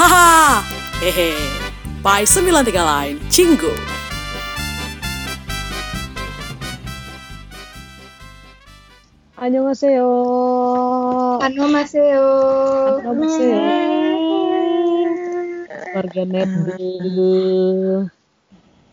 [0.00, 0.64] Haha,
[1.04, 1.36] hehe.
[2.02, 3.68] By 93 Line, Cinggu.
[9.40, 10.08] Annyeonghaseyo.
[11.44, 12.26] Annyeonghaseyo.
[13.00, 13.60] Annyeonghaseyo.
[15.96, 16.50] Warga net
[17.02, 17.32] dulu.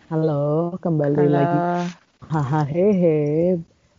[0.10, 1.32] Halo, kembali Halo.
[1.36, 1.60] lagi.
[2.32, 3.18] Haha hehe.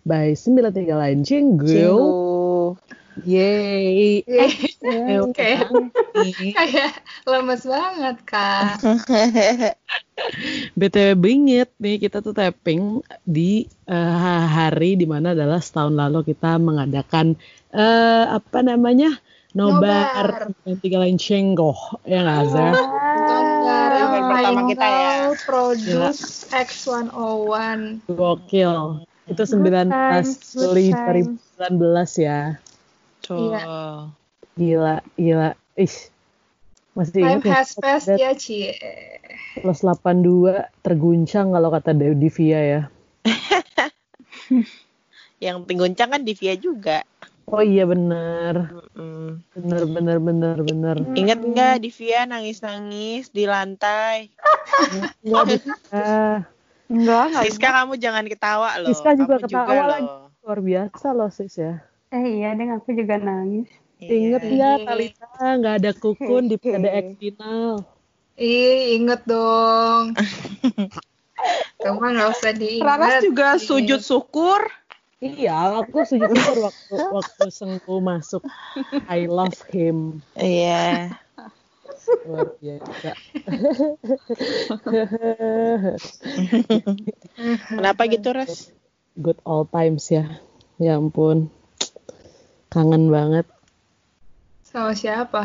[0.08, 1.64] By 93 Line Cinggu.
[1.68, 2.76] Cinggu.
[3.28, 4.24] Yeay.
[4.24, 4.48] Yeay.
[4.48, 5.66] Eh, Kayak
[6.14, 6.52] nih.
[6.58, 6.92] kayak
[7.26, 8.78] lemes banget kak.
[10.78, 16.58] BTW bingit nih kita tuh tapping di eh, hari di mana adalah setahun lalu kita
[16.62, 17.34] mengadakan
[17.74, 19.18] eh, apa namanya
[19.56, 22.74] nobar yang tiga lain cenggoh ya nggak Zah?
[22.74, 25.12] Nobar Event pertama kita ya.
[25.42, 26.22] Produce
[26.54, 27.80] X101.
[28.06, 29.02] Gokil.
[29.28, 29.92] Itu 19
[30.56, 32.56] Juli 2019 ya.
[33.20, 33.52] Tuh.
[33.52, 33.64] Iya.
[34.58, 35.54] Gila, gila.
[35.78, 35.96] Ih.
[36.98, 38.74] Masih Time ingat ya, has passed ya Cie.
[39.62, 42.82] plus 82 terguncang kalau kata Devia ya.
[45.44, 47.06] Yang pengguncang kan Divia juga.
[47.46, 48.74] Oh iya bener.
[48.98, 49.46] Mm.
[49.54, 50.96] Bener, bener, bener, bener.
[51.14, 54.34] Ingat nggak Divia nangis-nangis di lantai?
[55.22, 55.74] Nggak bisa.
[56.90, 57.44] Enggak, enggak.
[57.46, 58.90] Siska kamu jangan ketawa loh.
[58.90, 60.02] Siska juga Kamu ketawa lagi.
[60.02, 60.24] loh.
[60.42, 61.78] Luar biasa loh sis ya.
[62.10, 63.68] Eh iya, deng aku juga nangis.
[63.98, 64.54] Ingat Iya.
[64.54, 65.26] nggak Talita
[65.58, 67.82] nggak ada kukun di PDX final.
[68.38, 70.14] Ih, inget dong.
[71.82, 72.86] Kamu nggak usah diinget.
[72.86, 74.62] Raras juga sujud syukur.
[75.18, 78.46] Iya, aku sujud syukur waktu waktu Sengku masuk.
[79.10, 80.22] I love him.
[80.38, 81.18] Iya.
[82.22, 83.10] Luar biasa.
[87.68, 88.70] Kenapa gitu, Res?
[89.18, 90.38] Good old times ya.
[90.78, 91.50] Ya ampun.
[92.70, 93.50] Kangen banget
[94.68, 95.42] Sama siapa?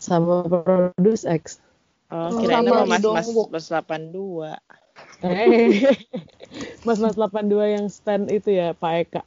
[0.00, 1.60] sama Produce X.
[2.08, 3.26] Oh, Oh, kirain sama sama Mas Mas.
[3.48, 4.56] Mas 82.
[5.20, 5.96] Eh,
[6.84, 9.22] Mas-mas 82 yang stand itu ya, Pak Eka.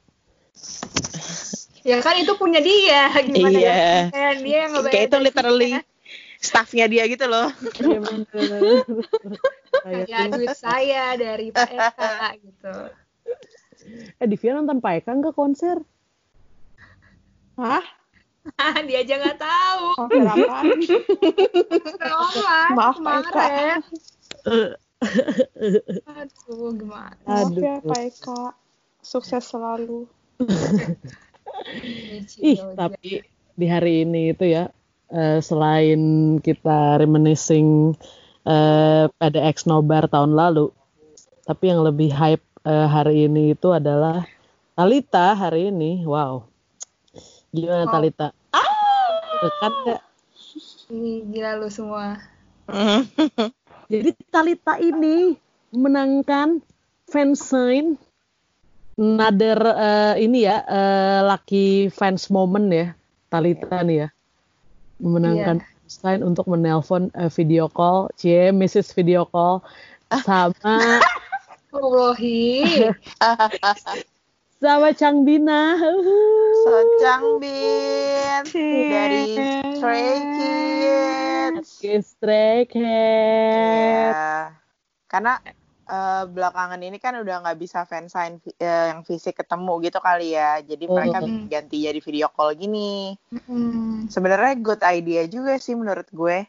[1.86, 3.10] Ya kan itu punya dia.
[3.22, 3.74] Gimana Iya.
[3.74, 4.14] ya?
[4.14, 5.70] Kan dia yang ngebayar Kayak itu literally
[6.42, 7.48] staffnya dia gitu loh.
[7.78, 8.00] Iya
[10.10, 12.76] Ya duit saya dari Pak Eka gitu.
[14.18, 15.78] Eh, Divya nonton Pak Eka nggak konser?
[17.60, 17.84] Hah?
[18.88, 19.86] Dia aja nggak tahu.
[19.98, 20.54] Oh, kenapa?
[22.04, 23.31] Online Maaf, Pak Eka.
[23.31, 23.80] kemarin.
[26.08, 27.16] Aduh, gimana?
[27.24, 27.64] Maaf Aduh.
[27.64, 28.42] ya, Pak Eka.
[29.04, 30.08] Sukses selalu.
[32.40, 33.24] Ih, tapi
[33.54, 34.72] di hari ini itu ya,
[35.12, 37.94] eh, selain kita reminiscing
[38.48, 40.72] eh, pada X Nobar tahun lalu,
[41.44, 44.24] tapi yang lebih hype eh, hari ini itu adalah
[44.74, 46.02] Talita hari ini.
[46.02, 46.53] Wow.
[47.53, 47.94] Gimana Wow.
[47.94, 48.28] Talita?
[49.46, 50.02] Dekat nggak?
[50.90, 52.18] Ih, gila lu semua.
[53.94, 55.38] Jadi Talita ini
[55.69, 56.66] menangkan
[57.06, 57.97] fansign
[58.97, 62.88] another eh, ini ya eh, lucky fans moment ya
[63.30, 64.08] Talita nih ya
[65.02, 69.62] memenangkan fansign untuk menelpon eh, video call cie Mrs video call
[70.25, 71.02] sama
[71.74, 72.62] Allahi.
[74.63, 75.75] sama Chang Bina
[76.63, 79.35] Socang Bin dari
[79.75, 81.68] Stray Kids.
[81.84, 82.79] Kiss Stray Cat.
[84.16, 84.56] Ya.
[85.12, 85.35] Karena
[85.84, 90.31] eh, belakangan ini kan udah nggak bisa fansign fi- eh, yang fisik ketemu gitu kali
[90.31, 90.63] ya.
[90.63, 91.51] Jadi mereka Hmm.
[91.51, 93.19] ganti jadi video call gini.
[93.35, 94.07] Hmm.
[94.07, 96.47] Sebenarnya good idea juga sih menurut gue.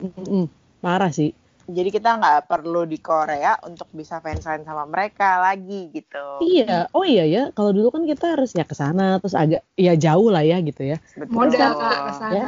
[0.00, 0.48] Mm-mm,
[0.80, 1.36] Parah sih.
[1.66, 6.38] Jadi kita nggak perlu di Korea untuk bisa fansign sama mereka lagi gitu.
[6.38, 7.42] Iya, oh iya ya.
[7.50, 10.94] Kalau dulu kan kita harus ya ke sana terus agak ya jauh lah ya gitu
[10.94, 11.02] ya.
[11.18, 11.50] Betul.
[11.58, 12.30] Ke sana.
[12.30, 12.46] Ya.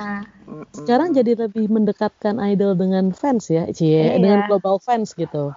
[0.71, 4.23] Sekarang jadi lebih mendekatkan idol dengan fans ya, cie, Iya.
[4.23, 5.51] dengan global fans gitu.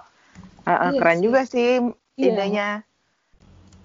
[0.66, 1.22] Uh, uh, Iya keren sih.
[1.22, 1.70] juga sih
[2.18, 2.32] Iya.
[2.34, 2.68] idenya.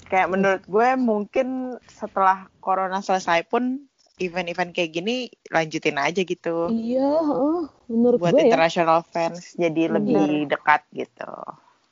[0.09, 1.47] Kayak menurut gue mungkin
[1.85, 3.85] setelah corona selesai pun
[4.17, 6.73] event-event kayak gini lanjutin aja gitu.
[6.73, 8.45] Iya, heeh, menurut Buat gue ya.
[8.50, 11.31] international fans jadi lebih dekat gitu.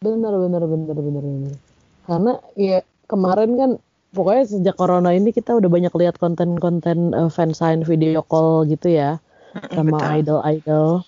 [0.01, 1.53] Bener, bener, bener, bener, bener.
[2.05, 3.71] Karena ya kemarin kan
[4.13, 9.21] pokoknya sejak corona ini kita udah banyak lihat konten-konten uh, fansign video call gitu ya
[9.73, 11.05] sama idol-idol.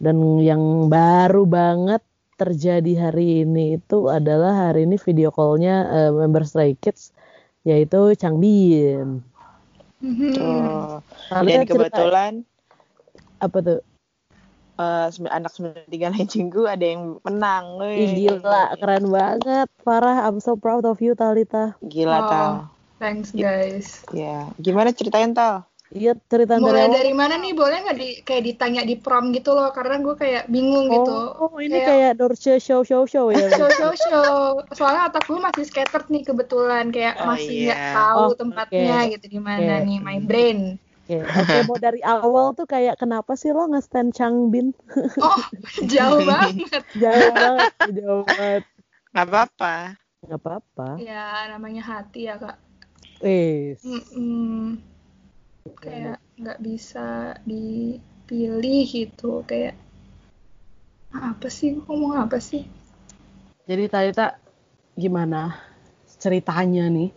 [0.00, 2.00] Dan yang baru banget
[2.40, 7.12] terjadi hari ini itu adalah hari ini video callnya uh, member Stray Kids
[7.68, 9.20] yaitu Changbin.
[10.00, 10.32] Hmm.
[10.32, 11.04] Tuh.
[11.30, 12.32] Lalu Dan kan cerita- kebetulan
[13.38, 13.80] apa tuh?
[14.74, 17.84] eh, sembi- anak 93 lain cinggu ada yang menang.
[17.84, 19.68] Ih, gila, keren banget.
[19.80, 21.76] Parah, I'm so proud of you, Talita.
[21.78, 22.24] Gila Oh.
[22.26, 22.50] Tal.
[22.96, 24.00] Thanks guys.
[24.10, 25.68] Ya, gimana ceritain Tal?
[25.90, 26.94] Iya cerita dari awal.
[26.94, 27.50] dari mana nih?
[27.50, 29.74] Boleh nggak di kayak ditanya di prom gitu loh?
[29.74, 31.18] Karena gue kayak bingung gitu.
[31.34, 33.50] Oh, ini kayak Dorce show show show ya.
[33.58, 34.62] show show show.
[34.70, 37.94] Soalnya otak gue masih scattered nih kebetulan kayak Oh, masih nggak iya.
[37.98, 39.10] tahu Oh, tempatnya oke.
[39.18, 39.86] gitu di mana Oke.
[39.90, 40.60] nih my brain.
[41.10, 44.70] Oke, oke mau dari awal tuh kayak kenapa sih lo nge-stand Changbin?
[45.18, 45.42] Oh
[45.90, 46.86] jauh banget.
[46.94, 48.62] Jauh banget, jauh banget.
[49.10, 49.74] Nggak apa-apa.
[50.22, 50.88] Gak apa-apa.
[51.02, 52.62] Ya namanya hati ya kak.
[53.24, 53.82] Wis.
[53.82, 54.78] Mm-mm.
[55.80, 59.76] Kayak nggak bisa dipilih gitu kayak
[61.10, 62.64] apa sih Gua ngomong apa sih?
[63.68, 64.40] Jadi tadi tak
[64.96, 65.56] gimana
[66.20, 67.10] ceritanya nih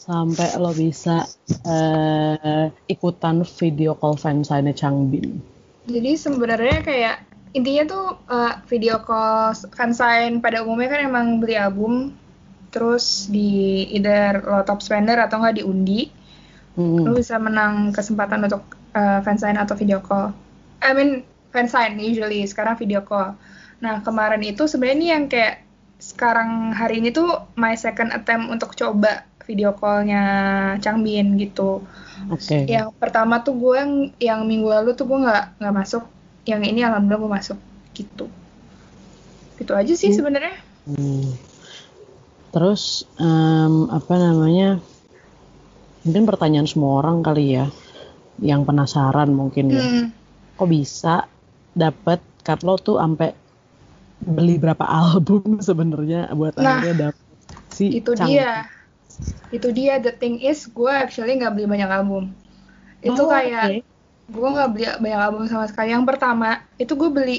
[0.00, 1.28] sampai lo bisa
[1.66, 5.40] eh, ikutan video call fansign Changbin.
[5.84, 7.16] Jadi sebenarnya kayak
[7.50, 12.14] intinya tuh uh, video call fansign pada umumnya kan emang beli album
[12.70, 16.06] terus di either lo top spender atau nggak diundi
[16.78, 17.02] Hmm.
[17.02, 18.62] lo bisa menang kesempatan untuk
[18.94, 20.30] uh, fansign atau video call.
[20.80, 23.34] I mean fansign usually sekarang video call.
[23.82, 25.66] Nah kemarin itu sebenarnya ini yang kayak
[26.00, 30.22] sekarang hari ini tuh my second attempt untuk coba video callnya
[30.78, 31.82] Changbin gitu.
[32.30, 32.64] Oke.
[32.70, 36.06] Yang pertama tuh gue yang yang minggu lalu tuh gue nggak nggak masuk.
[36.46, 37.58] Yang ini alhamdulillah gue masuk
[37.98, 38.26] gitu.
[39.58, 40.18] Gitu aja sih Hmm.
[40.22, 40.56] sebenarnya.
[40.86, 41.34] Hmm.
[42.54, 44.78] Terus em, apa namanya?
[46.00, 47.68] Mungkin pertanyaan semua orang kali ya,
[48.40, 49.84] yang penasaran mungkin ya.
[49.84, 50.04] Hmm.
[50.56, 51.28] Kok bisa
[51.76, 53.36] dapet cut lo tuh sampai
[54.20, 57.24] beli berapa album sebenarnya buat Nah, akhirnya dapet
[57.72, 58.68] si Itu Chang- dia.
[59.50, 62.32] Itu dia the thing is gue actually nggak beli banyak album.
[63.02, 63.76] Itu Oh, kayak oke.
[64.30, 65.92] gue nggak beli banyak album sama sekali.
[65.92, 67.38] Yang pertama itu gue beli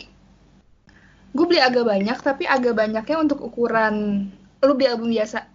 [1.31, 4.27] gue beli agak banyak tapi agak banyaknya untuk ukuran
[4.61, 5.47] lu beli album biasa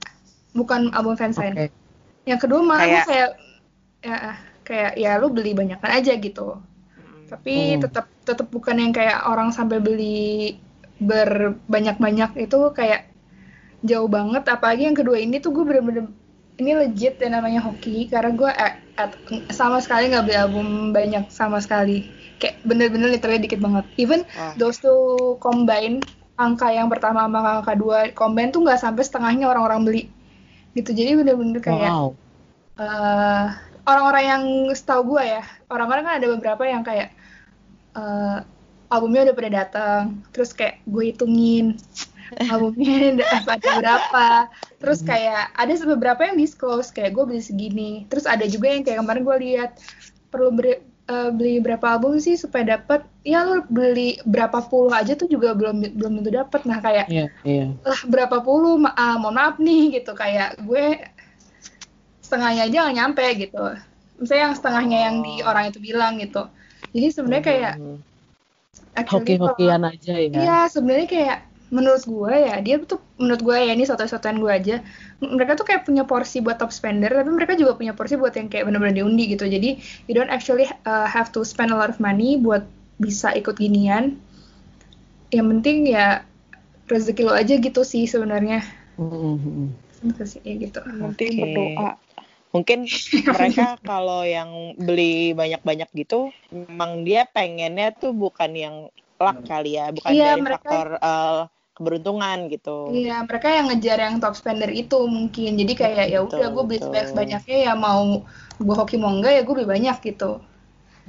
[0.56, 1.52] bukan album fansign.
[1.54, 1.68] Oke.
[2.26, 3.30] Yang kedua malah Kayak- kayak
[4.02, 4.18] ya
[4.66, 6.58] kayak ya lu beli banyakan aja gitu.
[7.26, 7.82] Tapi Hmm.
[7.86, 10.58] tetap tetap bukan yang kayak orang sampai beli
[10.98, 13.06] berbanyak-banyak itu kayak
[13.86, 14.42] jauh banget.
[14.46, 16.10] Apalagi yang kedua ini tuh gue bener-bener
[16.56, 19.18] ini legit ya namanya hoki karena gue at- at-
[19.52, 22.08] sama sekali nggak beli album banyak sama sekali.
[22.40, 23.84] Kayak bener-bener literally dikit banget.
[23.96, 24.56] Even Wah.
[24.56, 26.00] those two combine
[26.36, 30.02] angka yang pertama sama angka dua combine tuh nggak sampai setengahnya orang-orang beli
[30.76, 30.92] gitu.
[30.92, 32.08] Jadi bener-bener kayak Wow.
[32.76, 33.46] eh,
[33.88, 34.42] orang-orang yang
[34.76, 35.42] setahu gue ya
[35.72, 37.08] orang-orang kan ada beberapa yang kayak
[37.96, 38.38] eh,
[38.92, 41.74] albumnya udah pada datang terus kayak gue hitungin
[42.50, 43.24] albumnya ada
[43.56, 44.28] ada berapa.
[44.82, 47.92] Terus kayak ada beberapa yang disclose kayak gue beli segini.
[48.10, 49.70] Terus ada juga yang kayak kemarin gue lihat
[50.28, 55.14] perlu beri- eh, beli berapa album sih supaya dapat ya lu beli berapa puluh aja
[55.14, 57.66] tuh juga belum belum tentu dapat nah kayak Iya, iya.
[57.82, 61.06] lah berapa puluh ma ah, mohon maaf nih gitu kayak gue
[62.20, 63.64] setengahnya aja nggak nyampe gitu
[64.18, 65.48] misalnya yang setengahnya yang di Oh.
[65.48, 66.42] orang itu bilang gitu
[66.90, 67.98] jadi sebenarnya kayak Hmm.
[68.96, 70.28] Hoki-hokian aja ya.
[70.32, 74.76] iya sebenarnya kayak menurut gue ya dia tuh menurut gue ya ini satu-satuan gue aja
[75.18, 78.46] mereka tuh kayak punya porsi buat top spender tapi mereka juga punya porsi buat yang
[78.46, 79.74] kayak bener-bener diundi gitu jadi
[80.06, 82.62] you don't actually uh, have to spend a lot of money buat
[82.96, 84.14] bisa ikut ginian
[85.34, 86.22] yang penting ya
[86.86, 88.62] rezeki lo aja gitu sih sebenarnya
[88.94, 89.74] Mm-mm.
[90.06, 91.40] gitu ya gitu Nanti Oke.
[91.42, 91.90] berdoa.
[92.54, 92.78] Mungkin
[93.36, 94.48] mereka kalau yang
[94.78, 98.76] beli banyak-banyak gitu, memang dia pengennya tuh bukan yang
[99.18, 101.40] luck kali ya, bukan Iya, dari mereka- faktor eh,
[101.76, 102.88] keberuntungan gitu.
[102.96, 105.60] Iya, mereka yang ngejar yang top spender itu mungkin.
[105.60, 108.24] Jadi kayak ya udah gue beli sebanyak-banyaknya ya mau
[108.56, 110.40] gue hoki mau enggak ya gue beli banyak gitu.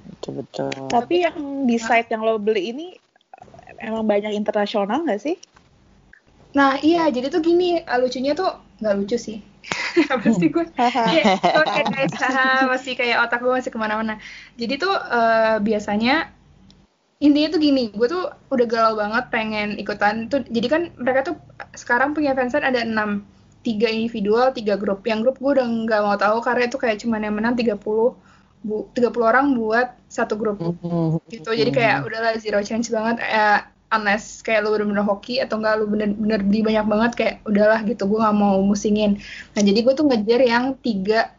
[0.03, 0.69] Betul betul.
[0.91, 2.87] Tapi yang di site yang lo beli ini
[3.79, 5.39] emang banyak internasional nggak sih?
[6.51, 8.51] Nah iya, jadi tuh gini eh, lucunya tuh
[8.83, 9.39] nggak lucu sih.
[10.13, 10.67] Apa sih gue?
[10.75, 11.39] Kayak,
[12.71, 14.19] masih kayak otak gue masih ke mana-mana.
[14.59, 16.36] Jadi tuh eh, biasanya
[17.17, 20.45] intinya tuh gini, gue tuh udah galau banget pengen ikutan tuh.
[20.45, 21.35] Jadi kan mereka tuh
[21.73, 23.25] sekarang punya fansign ada enam,
[23.65, 25.01] tiga individual, tiga grup.
[25.05, 27.77] Yang grup gue udah nggak mau tahu karena itu kayak cuman yang menang 30
[28.65, 31.21] bu 30 orang buat satu grup Mm-mm.
[31.29, 31.53] gitu.
[31.53, 33.21] Jadi kayak udahlah zero chance banget.
[33.21, 37.79] Eh, unless kayak lu bener-bener hoki atau enggak lu bener-bener beli banyak banget kayak udahlah
[37.87, 39.15] gitu gue nggak mau musingin
[39.55, 41.31] nah jadi gue tuh ngejar yang tiga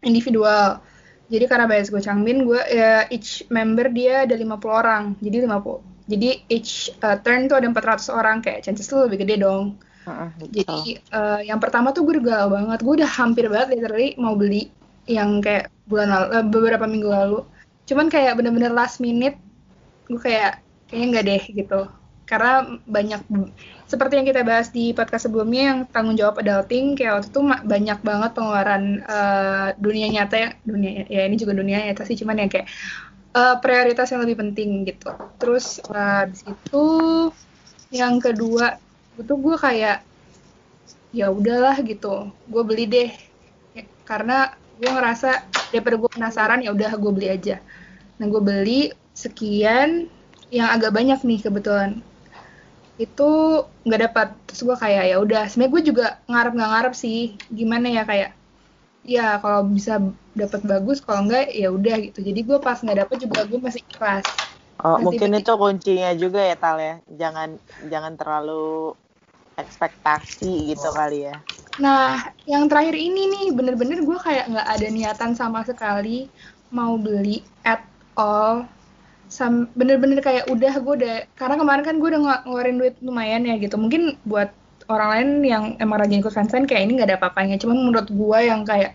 [0.00, 0.80] individual
[1.28, 5.02] jadi karena bias gue Changbin gue ya, each member dia ada 50 orang.
[5.24, 8.36] Jadi 50 jadi each uh, turn tuh ada 400 orang.
[8.44, 9.80] Kayak chances lu lebih gede dong.
[10.04, 10.52] Betul.
[10.52, 12.78] jadi eh, yang pertama tuh gue udah galau banget.
[12.84, 14.68] Gue udah hampir banget literally mau beli
[15.08, 17.38] yang kayak bulan lalu eh, beberapa minggu lalu.
[17.88, 19.40] Cuman kayak bener-bener last minute
[20.04, 20.60] gue kayak
[20.92, 21.80] kayaknya nggak deh gitu
[22.24, 23.20] karena banyak
[23.84, 27.98] seperti yang kita bahas di podcast sebelumnya yang tanggung jawab adulting kayak waktu itu banyak
[28.00, 32.50] banget pengeluaran eh, dunia nyata ya dunia ya ini juga dunia nyata sih cuman yang
[32.50, 32.66] kayak
[33.36, 35.12] eh, prioritas yang lebih penting gitu.
[35.36, 36.86] Terus eh, habis itu
[37.92, 38.80] yang kedua
[39.20, 40.02] itu gue kayak
[41.14, 43.10] ya udahlah gitu gue beli deh.
[43.76, 47.60] Ya, karena gue ngerasa daripada gue penasaran ya udah gue beli aja.
[48.16, 48.80] Nah gue beli
[49.12, 50.08] sekian
[50.50, 52.00] yang agak banyak nih kebetulan
[52.94, 53.30] itu
[53.82, 57.18] nggak dapat terus gue kayak ya udah sebenarnya gue juga ngarep nggak ngarep sih
[57.50, 58.30] gimana ya kayak
[59.04, 59.98] ya kalau bisa
[60.32, 63.82] dapat bagus kalau enggak ya udah gitu jadi gue pas nggak dapet juga gue masih
[63.84, 64.24] ikhlas
[64.84, 66.94] Oh, Nanti mungkin itu kuncinya juga ya Tal ya.
[67.08, 67.56] Jangan
[67.88, 68.92] jangan terlalu
[69.56, 71.40] ekspektasi gitu kali ya.
[71.78, 76.28] Nah, yang terakhir ini nih, bener-bener gue kayak nggak ada niatan sama sekali
[76.74, 77.86] mau beli at
[78.18, 78.66] all.
[79.78, 83.54] Bener-bener kayak udah gue udah, karena kemarin kan gue udah nge- ngeluarin duit lumayan ya
[83.64, 83.74] gitu.
[83.82, 84.50] Mungkin buat
[84.92, 87.56] orang lain yang emang rajin ikut fansign kayak ini nggak ada apa-apanya.
[87.62, 88.92] Cuman menurut gue yang kayak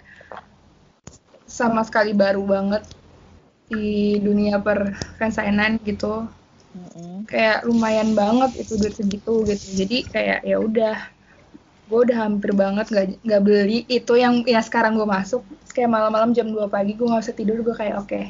[1.57, 2.83] sama sekali baru banget
[3.71, 3.85] di
[4.27, 4.79] dunia per
[5.19, 6.13] fansignan gitu
[6.75, 7.27] Mm-mm.
[7.29, 10.95] kayak lumayan banget itu duit segitu gitu jadi kayak ya udah
[11.89, 15.41] gue udah hampir banget nggak nggak beli itu yang ya sekarang gue masuk
[15.75, 18.21] kayak malam-malam jam 2 pagi gue nggak bisa tidur gue kayak oke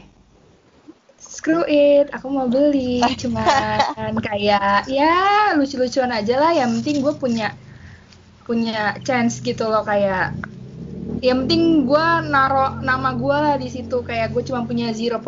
[1.19, 3.03] screw it aku mau beli.
[3.15, 6.51] Cuman kayak ya lucu-lucuan aja lah.
[6.55, 7.47] Yang penting gue punya
[8.43, 10.33] punya chance gitu loh kayak
[11.19, 14.03] yang penting gue naro nama gue lah di situ.
[14.03, 15.23] Kayak gue cuma punya 0.1%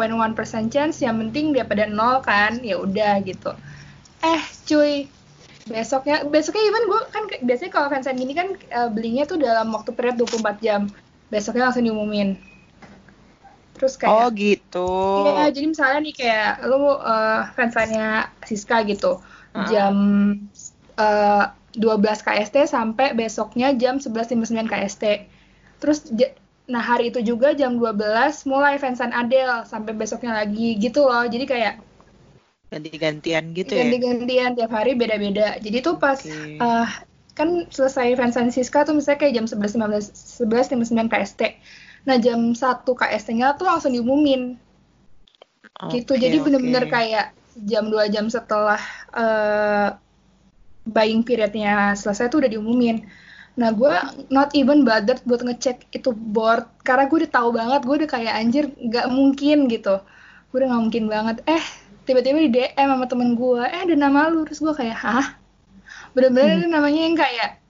[0.73, 3.51] chance yang penting daripada nol kan ya udah gitu.
[4.23, 5.07] Eh cuy
[5.61, 9.93] besoknya besoknya even gue kan biasanya kalau fansign gini kan eh, belinya tuh dalam waktu
[9.93, 10.91] period 24 jam.
[11.31, 12.50] Besoknya langsung diumumin
[13.81, 14.93] terus Oh kayak gitu.
[15.25, 19.17] Iya, jadi misalnya nih kayak lu uh, fansign-nya Siska gitu.
[19.57, 19.65] Heeh.
[19.73, 19.95] Jam
[21.01, 25.03] uh, 12 KST sampai besoknya jam 11.59 KST.
[25.81, 26.13] Terus
[26.69, 27.97] nah hari itu juga jam 12
[28.45, 31.25] mulai fansign Adele sampai besoknya lagi gitu loh.
[31.25, 31.75] Jadi kayak
[32.71, 33.83] Ganti-gantian gitu ya.
[33.83, 35.59] ganti-gantian tiap hari beda-beda.
[35.59, 36.55] Jadi tuh pas Oke.
[36.61, 36.87] uh,
[37.35, 41.41] kan selesai fansign Siska tuh misalnya kayak jam 11.15 11.59 KST.
[42.07, 44.57] Nah jam 1 KST-nya tuh langsung diumumin.
[45.89, 46.13] Gitu.
[46.13, 46.45] Oke, jadi oke.
[46.49, 47.27] bener-bener kayak
[47.65, 48.81] jam 2 jam setelah
[49.13, 49.89] eh,
[50.85, 53.05] buying periodnya selesai tuh udah diumumin.
[53.59, 53.93] Nah gue
[54.33, 58.33] not even bothered buat ngecek itu board karena gue udah tahu banget gue udah kayak
[58.33, 60.01] anjir nggak mungkin gitu.
[60.49, 61.37] Gue udah nggak mungkin banget.
[61.45, 61.63] Eh
[62.07, 64.47] tiba-tiba di DM sama temen gue eh ada nama lu.
[64.49, 65.27] Terus gue kayak hah?
[66.17, 67.60] Bener-bener namanya yang kayak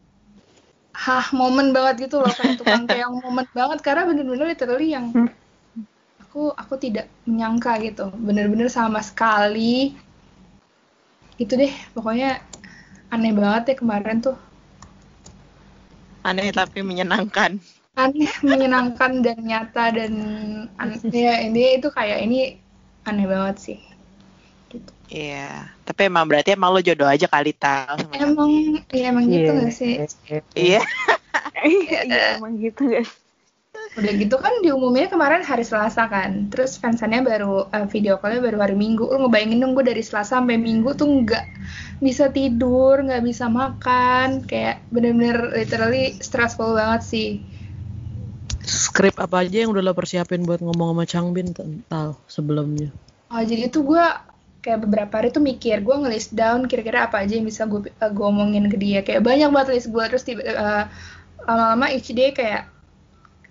[1.05, 3.79] hah momen banget gitu loh kayak tukang kayak momen banget.
[3.85, 5.05] Karena bener-bener literally yang
[6.23, 8.05] aku aku tidak menyangka gitu.
[8.27, 9.75] Bener-bener sama sekali.
[11.43, 12.29] Itu deh pokoknya
[13.13, 14.35] aneh banget ya kemarin tuh.
[16.25, 17.51] Aneh tapi menyenangkan.
[18.03, 20.13] aneh menyenangkan dan nyata dan
[20.81, 22.39] an- ya ini itu kayak ini
[23.09, 23.77] aneh banget sih
[24.71, 24.91] gitu.
[25.11, 25.67] Iya.
[25.83, 28.49] Tapi emang berarti emang lo jodoh aja kali Tal sama emang
[28.95, 29.99] ya emang gitu gak sih
[30.55, 30.81] Iya.
[31.61, 31.99] Iya
[32.39, 33.11] emang gitu guys.
[33.91, 38.63] udah gitu kan diumuminnya kemarin hari Selasa kan terus fansannya baru eh, video callnya baru
[38.63, 41.43] hari Minggu lu ngebayangin dong gue dari Selasa sampai Minggu tuh nggak
[41.99, 47.29] bisa tidur nggak bisa makan kayak bener-bener literally stressful banget sih
[48.63, 52.93] Skrip apa aja yang udah lo persiapin buat ngomong sama Changbin tentang sebelumnya?
[53.27, 54.05] oh jadi tuh gue
[54.61, 58.25] kayak beberapa hari tuh mikir gue ngelist down kira-kira apa aja yang bisa gue gue
[58.25, 60.85] omongin ke dia kayak banyak banget list gue terus tiba eh,
[61.49, 62.69] lama-lama each day kayak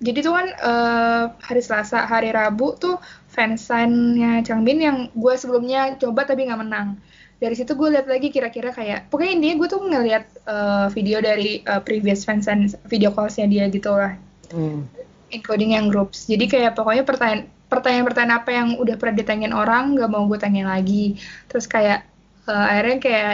[0.00, 2.97] jadi tuh kan eh, hari Selasa hari Rabu tuh
[3.35, 6.97] fansign-nya Changbin yang gue sebelumnya coba tapi nggak menang
[7.43, 11.67] dari situ gue lihat lagi kira-kira kayak pokoknya intinya gue tuh ngeliat eh, video dari
[11.67, 14.14] eh, previous fansign video calls-nya dia gitu lah
[14.50, 14.83] Hmm.
[15.31, 16.26] including yang groups.
[16.26, 20.74] Jadi kayak pokoknya pertanyaan pertanyaan-pertanyaan apa yang udah pernah ditanyain orang nggak mau gue tanya
[20.74, 21.16] lagi.
[21.46, 22.04] Terus kayak
[22.50, 23.32] eh, akhirnya kayak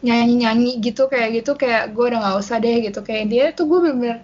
[0.00, 3.00] nyanyi-nyanyi gitu kayak gitu kayak gue udah nggak usah deh gitu.
[3.00, 4.18] Kayak dia tuh gue bener-bener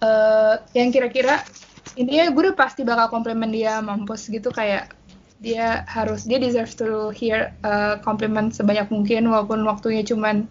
[0.00, 1.42] eh, yang kira-kira
[1.98, 4.90] intinya gue udah pasti bakal komplimen dia mampus gitu kayak
[5.42, 7.52] dia harus dia deserve to hear
[8.00, 10.46] compliment sebanyak mungkin walaupun waktunya cuman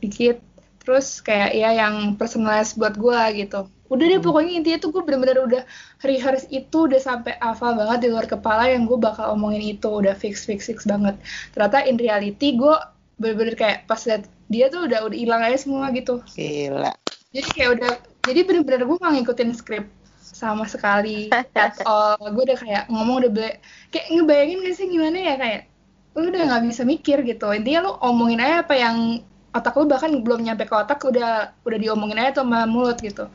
[0.00, 0.40] dikit.
[0.80, 5.38] Terus kayak ya yang personalized buat gue gitu udah deh pokoknya intinya tuh gue bener-bener
[5.42, 5.62] udah
[6.06, 9.90] rehearse itu udah sampai hafal banget di luar kepala yang gue bakal omongin itu.
[9.90, 11.18] Udah fix fix fix banget.
[11.50, 12.74] Ternyata in reality gue
[13.18, 16.22] bener-bener kayak pas liat dia tuh udah udah hilang aja semua gitu.
[16.38, 16.94] Gila.
[17.30, 17.92] jadi kayak udah
[18.26, 19.84] jadi bener-bener gue nggak ngikutin skrip
[20.22, 21.26] sama sekali.
[21.34, 22.14] At all.
[22.30, 23.58] Gue udah kayak ngomong udah be
[23.90, 25.62] kayak ngebayangin gak sih gimana ya kayak
[26.14, 27.50] lu udah nggak bisa mikir gitu.
[27.50, 29.18] Intinya lu omongin aja apa yang
[29.50, 33.26] otak lu bahkan belum nyampe ke otak udah udah diomongin aja tuh sama mulut gitu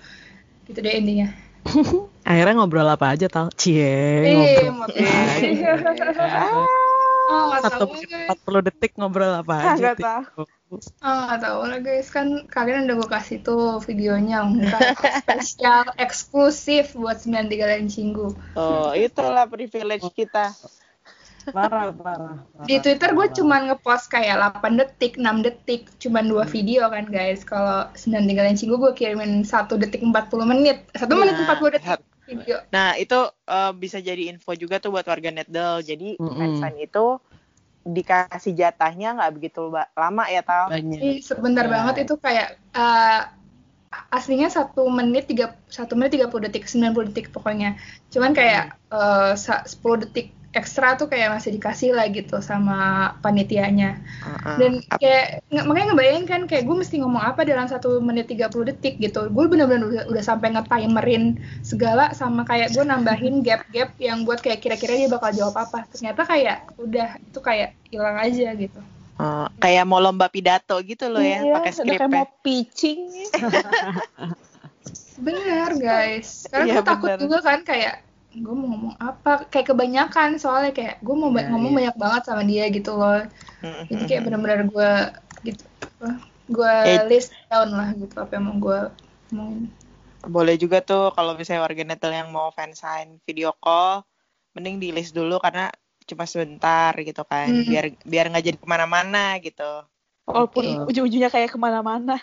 [0.65, 1.29] gitu deh intinya
[2.29, 3.49] Akhirnya ngobrol apa aja tau?
[3.53, 4.69] Cie, eh
[7.25, 9.93] oh nggak Satu tahu guys 40 detik ngobrol apa aja.
[9.93, 10.45] Nggak Tik?
[11.05, 14.81] oh nggak tahu lah guys kan kalian udah gue kasih tuh videonya lengkap
[15.21, 20.53] spesial eksklusif buat 93 lain cinggu Oh, itulah privilege kita.
[21.47, 21.93] Parah, parah.
[21.93, 22.37] parah.
[22.63, 27.41] di Twitter gue cuman ngepost kayak 8 detik 6 detik cuman dua video kan guys
[27.41, 31.85] kalau 93 lain cinggu gue kirimin satu detik 40 menit satu menit Nah, 40 detik
[31.87, 35.79] hat- video Nah, itu eh, bisa jadi info juga tuh buat warga Netdel.
[35.79, 36.33] Jadi Mm-mm.
[36.33, 37.21] fansign itu
[37.83, 40.73] dikasih jatahnya nggak begitu ba- lama ya, Tal?
[40.73, 40.97] Banyak.
[40.97, 41.71] Ih, sebentar Ya.
[41.71, 43.21] banget itu kayak eh,
[44.09, 47.77] aslinya satu menit tiga satu menit 30 detik 90 detik pokoknya
[48.09, 52.79] cuman kayak eh, sa- 10 detik ekstra tuh kayak masih dikasih lah gitu sama
[53.19, 54.55] panitianya Heeh.
[54.55, 58.25] dan Ap- kayak nge- makanya ngebayangin kan kayak gue mesti ngomong apa dalam satu menit
[58.25, 63.91] 30 detik gitu gue bener-bener udah, udah sampai nge-timerin segala sama kayak gue nambahin gap-gap
[63.97, 68.55] yang buat kayak kira-kira dia bakal jawab apa ternyata kayak udah itu kayak hilang aja
[68.55, 68.79] gitu
[69.15, 72.15] eh, kayak mau lomba pidato gitu loh ya, Iya, pakai udah kayak skripnya.
[72.15, 73.01] mau pitching.
[75.17, 78.04] bener guys karena Iya, gue takut juga kan kayak
[78.35, 81.77] gue mau ngomong apa kayak kebanyakan soalnya kayak gue mau ba- Iya, ngomong iya.
[81.79, 83.23] banyak banget sama dia gitu loh
[83.87, 84.91] jadi kayak bener-bener gue
[85.45, 85.63] gitu
[86.45, 87.07] gue Eh.
[87.07, 88.79] list down lah gitu apa yang mau gue
[89.31, 89.71] ngomongin
[90.25, 94.01] Boleh juga tuh kalau misalnya warga Netdel yang mau fansign video call,
[94.57, 95.69] mending di list dulu karena
[96.01, 97.61] cuma sebentar gitu kan, Hmm.
[97.61, 99.85] biar biar nggak jadi ke mana-mana gitu.
[100.25, 102.17] Walaupun ujung-ujungnya kayak ke mana-mana.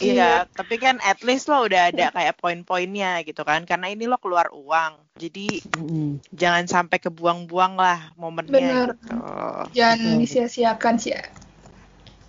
[0.00, 4.16] Iya, tapi kan at least lo udah ada kayak poin-poinnya gitu kan, karena ini lo
[4.16, 6.16] keluar uang, jadi Mm-mm.
[6.32, 8.88] jangan sampai kebuang-buang lah momennya Bener.
[8.96, 9.16] gitu.
[9.76, 11.22] jangan disia-siakan sih ya.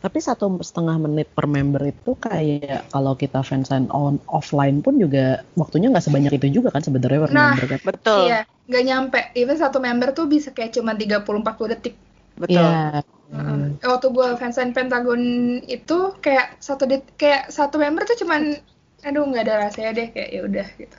[0.03, 5.47] Tapi satu setengah menit per member itu kayak kalau kita fansign on offline pun juga
[5.55, 7.55] waktunya nggak sebanyak itu juga kan sebenarnya per Nah.
[7.55, 7.79] member kan.
[7.87, 11.95] Betul, iya nggak nyampe even satu member tuh bisa kayak cuma 30-40 detik
[12.35, 12.59] betul.
[12.59, 12.99] Iya.
[13.33, 13.81] Heeh.
[13.81, 15.21] waktu gue fansign Pentagon
[15.65, 18.61] itu kayak satu det kayak satu member tuh cuman
[19.01, 20.97] aduh nggak ada rasanya deh kayak ya udah gitu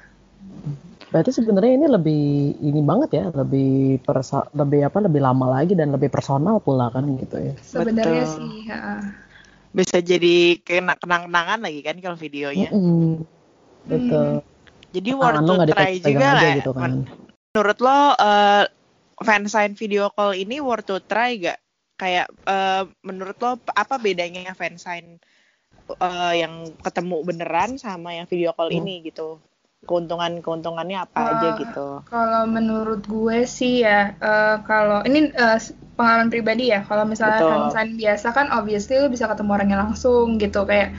[1.15, 2.25] Berarti sebenarnya ini lebih
[2.59, 7.07] ini banget ya, lebih persa lebih apa lebih lama lagi dan lebih personal pula kan
[7.15, 7.55] gitu ya.
[7.63, 8.35] sebenarnya Betul.
[8.35, 9.01] sih heeh.
[9.71, 12.67] Bisa jadi kena kenang-kenangan lagi kan kalau videonya.
[12.75, 13.23] Mm-mm.
[13.87, 14.43] Betul.
[14.91, 16.55] Jadi worth to try juga lah.
[16.59, 16.93] gitu kan.
[17.55, 18.65] Menurut lo eh,
[19.23, 21.63] fansign video call ini worth to try gak?
[21.95, 25.23] Kayak eh, menurut lo apa bedanya fansign
[26.03, 28.83] eh, yang ketemu beneran sama yang video call Hmm.
[28.83, 29.39] ini gitu?
[29.85, 31.61] Keuntungan-keuntungannya apa aja Wah.
[31.61, 31.87] gitu?
[32.09, 35.59] Kalau menurut gue sih ya, eh, kalau ini eh,
[35.95, 37.51] pengalaman pribadi ya, kalau misalnya Betul.
[37.53, 40.91] fansign biasa kan obviously lu bisa ketemu orangnya langsung gitu, kayak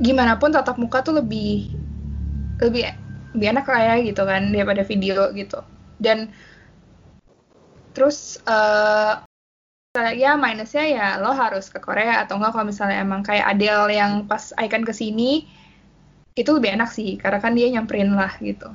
[0.00, 1.74] gimana pun tatap muka tuh lebih
[2.62, 2.86] lebih
[3.34, 5.58] lebih enak lah ya gitu kan daripada video gitu.
[5.98, 6.30] Dan
[7.94, 8.42] terus
[9.94, 13.94] eh ya minusnya ya lo harus ke Korea atau enggak kalau misalnya emang kayak Adele
[13.94, 15.46] yang pas Icon ke sini
[16.34, 18.66] itu lebih enak sih karena kan dia nyamperin lah gitu.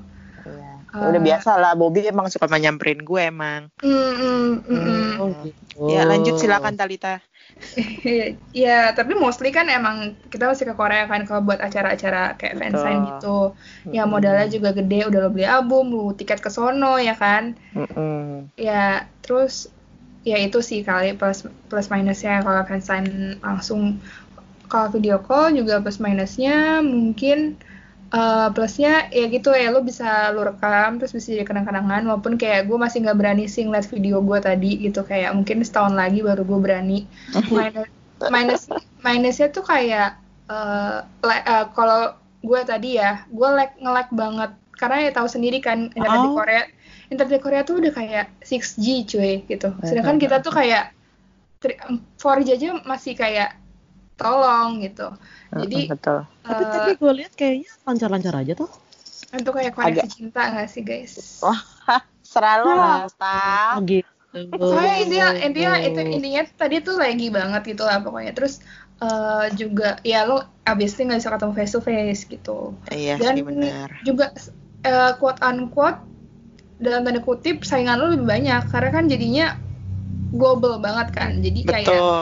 [0.47, 0.71] Iya.
[0.95, 3.67] Eh, Udah biasa lah, Bobby emang suka nyamperin gue emang.
[3.83, 5.11] Mm, mm, mm, mm.
[5.19, 5.91] Oh, gitu.
[5.91, 7.19] Ya lanjut silakan Talita.
[8.55, 12.63] ya tapi mostly kan emang kita masih ke Korea kan kalau buat acara-acara kayak Betul.
[12.71, 13.37] fansign gitu
[13.91, 18.47] ya modalnya juga gede udah lo beli album lu tiket ke sono ya kan Mm-mm.
[18.55, 19.67] ya terus
[20.31, 21.39] ya itu sih kali plus
[21.69, 23.05] plus minusnya kalau fansign
[23.47, 23.81] langsung
[24.71, 27.37] kalau video call juga plus minusnya mungkin
[28.13, 29.67] eh, plusnya ya gitu ya.
[29.73, 32.01] Lo bisa lo rekam terus bisa jadi kenang-kenangan.
[32.09, 35.01] Walaupun kayak gue masih nggak berani sih ngeliat video gue tadi gitu.
[35.05, 36.97] Kayak mungkin setahun lagi baru gue berani.
[37.53, 37.89] Minus
[38.33, 38.63] minus
[39.05, 40.19] minusnya tuh kayak
[41.23, 41.99] le- eh, kalau
[42.39, 44.51] gue tadi ya gue lag nge-lag banget.
[44.79, 46.35] Karena ya tahu sendiri kan internet di Oh.
[46.39, 46.63] Korea
[47.09, 50.93] internet di Korea tuh udah kayak 6G cuy gitu sedangkan kita tuh kayak
[51.59, 53.59] 4G aja masih kayak
[54.15, 55.11] tolong gitu
[55.49, 56.19] jadi betul.
[56.45, 58.69] Tapi eh, tadi gue lihat kayaknya lancar-lancar aja tuh.
[59.29, 61.61] itu kayak koneksi cinta nggak sih guys Wah,
[62.33, 63.05] selalu lah,
[63.77, 64.09] Oh gitu.
[64.33, 68.33] Soalnya intinya intinya itu intinya tadi tuh lagi banget gitu lah pokoknya.
[68.33, 68.61] Terus
[69.01, 72.73] eh, juga ya lo obviously nggak bisa ketemu face to face gitu.
[72.89, 73.89] Iya Dan sih benar.
[74.01, 74.33] juga
[74.81, 76.01] eh, quote unquote
[76.79, 79.45] dalam tanda kutip saingan lo lebih banyak karena kan jadinya
[80.31, 81.31] global banget kan.
[81.41, 82.13] Jadi kayak Betul.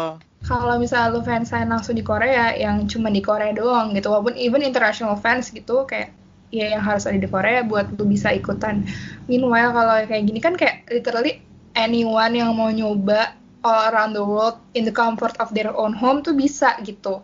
[0.47, 4.63] kalau misalnya lo fansign langsung di Korea yang cuma di Korea doang gitu walaupun even
[4.63, 6.15] international fans gitu kayak
[6.47, 8.87] ya yang harus ada di Korea buat lo bisa ikutan
[9.27, 11.43] meanwhile kalau kayak gini kan kayak literally
[11.75, 13.35] anyone yang mau nyoba
[13.67, 17.19] all around the world in the comfort of their own home tuh bisa gitu.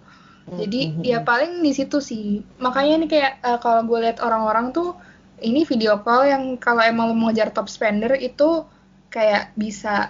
[0.53, 1.01] Jadi Mhm.
[1.07, 2.43] ya paling di situ sih.
[2.59, 4.93] Makanya nih kayak eh, kalau gue lihat orang-orang tuh
[5.43, 8.63] ini video call yang kalau emang lo mau ngejar top spender itu
[9.11, 10.09] kayak bisa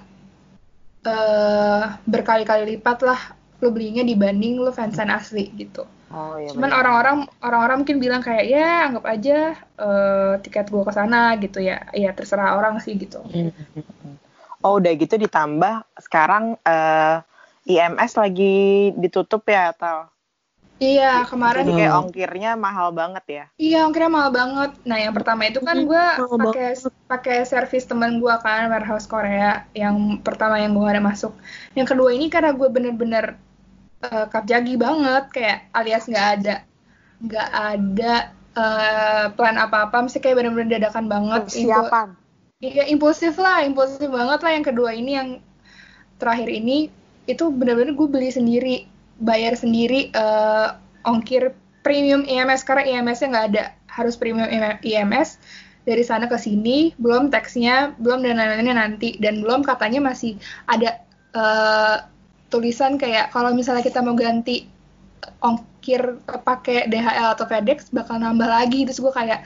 [1.04, 3.19] eh berkali-kali lipat lah
[3.60, 5.84] lo belinya dibanding lo fansign asli gitu.
[6.13, 6.54] Oh iya.
[6.54, 11.60] Cuman orang-orang orang-orang mungkin bilang kayak ya anggap aja eh, tiket gue ke sana gitu
[11.60, 11.89] ya.
[11.91, 13.19] Ya terserah orang sih gitu.
[14.63, 17.19] Oh udah gitu ditambah sekarang eh,
[17.67, 20.08] IMS lagi ditutup ya atau?
[20.84, 23.43] Iya, kemarin Jadi kayak ongkirnya mahal banget ya.
[23.56, 24.72] Iya, ongkirnya mahal banget.
[24.84, 26.04] Nah, yang pertama itu kan Hmm, gue
[26.43, 26.69] pakai
[27.08, 29.63] pakai servis teman gue kan, warehouse Korea.
[29.72, 31.32] Yang pertama yang gue ada masuk.
[31.78, 33.26] Yang kedua ini karena gue bener-bener
[34.04, 36.56] uh, kapjagi banget, kayak alias nggak ada
[37.24, 38.13] nggak ada
[38.54, 41.48] eh, plan apa-apa, mesti kayak bener-bener dadakan banget.
[41.48, 42.08] Persiapan.
[42.60, 44.52] Iya, impulsif lah, impulsif banget lah.
[44.52, 45.30] Yang kedua ini yang
[46.19, 46.91] terakhir ini
[47.28, 48.76] itu bener-bener gue beli sendiri,
[49.21, 50.69] bayar sendiri eh,
[51.04, 54.47] ongkir premium IMS karena IMS-nya nggak ada, harus premium
[54.82, 55.38] IMS
[55.84, 60.39] dari sana ke sini, belum teksnya, belum dan lain-lainnya nanti, dan belum katanya masih
[60.71, 61.04] ada
[61.36, 61.97] eh,
[62.47, 64.69] tulisan kayak kalau misalnya kita mau ganti
[65.43, 69.43] ongkir pakai DHL atau FedEx bakal nambah lagi, terus gue kayak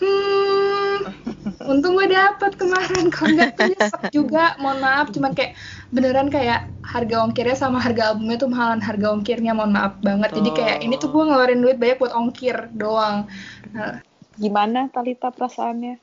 [0.00, 1.26] hmm
[1.66, 3.08] untung gue dapet kemarin.
[3.14, 5.10] Kalau nggak tuh nyesek juga mohon maaf.
[5.12, 5.58] Cuman kayak
[5.90, 10.38] beneran kayak harga ongkirnya sama harga albumnya tuh mahalan harga ongkirnya mohon maaf banget.
[10.38, 13.26] Jadi kayak ini tuh gue ngeluarin duit banyak buat ongkir doang.
[13.74, 14.00] Nah,
[14.36, 15.96] Gimana Talita perasaannya?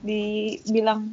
[0.00, 1.12] Dibilang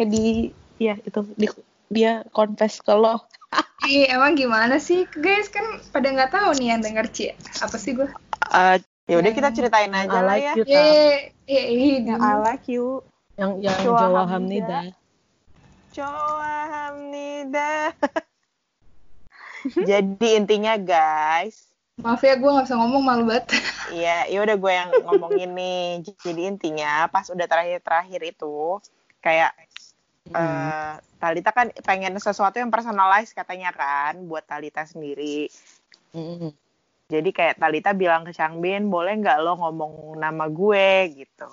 [0.00, 0.48] eh di
[0.80, 1.46] ya itu di,
[1.90, 3.20] dia confess ke lo.
[3.90, 5.04] Ih, emang gimana sih?
[5.18, 7.34] Guys kan pada nggak tahu nih yang denger Ci.
[7.60, 8.06] Apa sih gue
[8.52, 8.76] Eh,
[9.10, 10.54] ya udah kita ceritain aja I lah like ya.
[10.54, 10.86] you, ye,
[11.46, 12.86] ye, Yang I like you.
[13.34, 14.30] yang yang Jawa Hamida.
[14.30, 14.80] Hamnida.
[15.92, 17.72] Coa Hamnida.
[19.90, 23.46] Jadi intinya guys, maaf ya gue nggak bisa ngomong malu banget
[23.94, 25.84] Iya, ya udah gue yang ngomongin nih.
[26.24, 28.80] Jadi intinya pas udah terakhir-terakhir itu
[29.22, 29.52] kayak
[30.32, 35.46] eh Talita kan pengen sesuatu yang personalized katanya kan buat Talita sendiri.
[36.16, 36.50] Mm-mm.
[37.10, 41.48] Jadi kayak Talita bilang ke Changbin, boleh nggak lo ngomong nama gue gitu.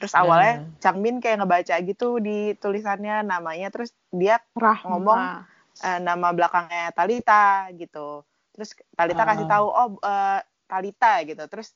[0.00, 4.88] Terus awalnya Changbin kayak ngebaca gitu di tulisannya namanya, terus dia Rahma.
[4.88, 5.22] Ngomong.
[5.80, 8.24] eh, nama belakangnya Talita gitu.
[8.52, 9.50] Terus Talita kasih Ah.
[9.56, 11.44] tahu oh eh, Talita gitu.
[11.48, 11.72] Terus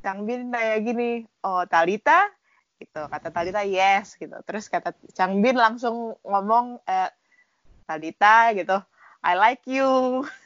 [0.00, 1.10] Changbin kayak gini,
[1.44, 2.28] oh Talita
[2.76, 3.04] gitu.
[3.08, 4.36] Kata Talita yes gitu.
[4.44, 7.08] Terus kata Changbin langsung ngomong eh,
[7.84, 8.76] Talita gitu.
[9.20, 10.22] I like you.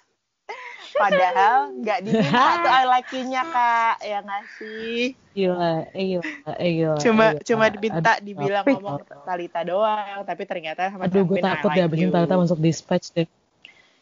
[1.01, 2.29] Padahal nggak diminta
[2.61, 5.17] tuh I like you-nya kak, ya nggak sih?
[5.31, 6.23] Gila, eh, gila,
[6.55, 6.95] eh, gila.
[6.99, 7.43] Cuma eh, gila.
[7.43, 11.83] cuma diminta Aduh, dibilang tapi- ngomong Talita doang, tapi ternyata sama Aduh, gue takut like
[11.83, 12.13] abisin you.
[12.13, 13.25] Talita masuk dispatch deh.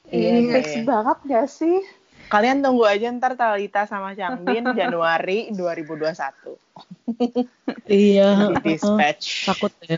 [0.09, 0.51] Iya, Iya.
[0.53, 0.83] Fix iya.
[0.83, 1.79] banget gak sih?
[2.29, 6.61] Kalian tunggu aja ntar Talita sama Changbin Januari 2021
[7.87, 9.47] Iya, di dispatch.
[9.47, 9.97] takut ya.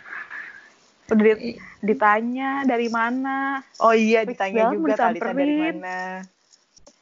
[1.07, 3.59] Udah di- ditanya dari mana?
[3.79, 6.23] Oh iya Fix ditanya juga Talita dari mana.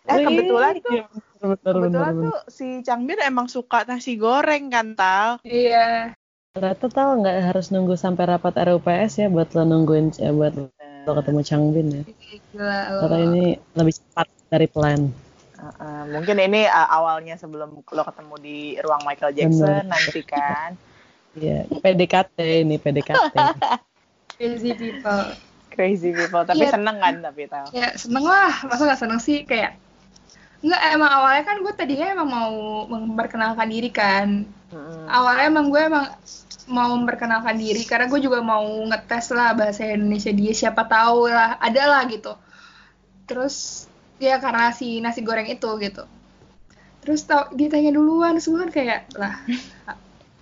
[0.09, 1.05] Eh kebetulan tuh Iya,
[1.39, 5.39] bener, bener, kebetulan bener, tuh si Changbin emang suka nasi goreng kan Tal.
[5.45, 6.17] iya
[6.51, 10.57] Ternyata tau nggak harus nunggu sampai rapat RUPS ya buat lo nungguin ya buat
[11.07, 12.03] lo ketemu Changbin ya.
[12.51, 13.01] gila lo.
[13.07, 13.45] Ternyata ini
[13.77, 15.01] lebih cepat dari plan.
[15.55, 19.87] Uh, uh, mungkin ini uh, awalnya sebelum lo ketemu di ruang Michael Jackson Bener.
[19.87, 20.73] nanti kan.
[21.39, 23.35] Iya, PDKT ini PDKT.
[24.35, 25.23] crazy people
[25.71, 26.43] Crazy people.
[26.43, 26.75] Tapi Iya.
[26.75, 27.71] seneng kan tapi Tal.
[27.71, 29.79] ya seneng lah masa nggak seneng sih kayak
[30.59, 32.53] Enggak, emang awalnya kan gue tadinya emang mau
[32.91, 34.43] memperkenalkan diri kan.
[34.75, 35.07] Mm-mm.
[35.07, 36.07] Awalnya emang gue emang
[36.69, 41.57] mau memperkenalkan diri karena gue juga mau ngetes lah bahasa Indonesia dia siapa tahu lah
[41.63, 42.35] ada lah gitu.
[43.31, 43.87] Terus
[44.19, 46.05] ya karena si nasi goreng itu gitu.
[47.07, 49.39] Terus tau dia tanya duluan, terus gue kan kayak lah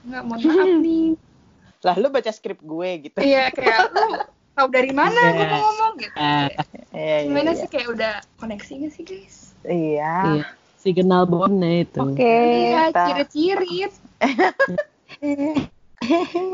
[0.07, 1.07] nggak mohon maaf nih.
[1.85, 3.21] Lah lu baca skrip gue gitu.
[3.21, 4.17] Iya kayak lu
[4.57, 5.53] tahu dari mana gue Iya.
[5.53, 6.17] mau ngomong gitu.
[6.17, 6.49] Ah,
[6.97, 9.46] Iya, iya, Gimana sih kayak udah koneksi gak sih guys?
[9.67, 10.41] Iya.
[10.41, 10.45] iya,
[10.79, 11.99] signal bondnya itu.
[12.01, 12.23] Oke.
[12.23, 13.93] Iya, ta- cirit-cirit.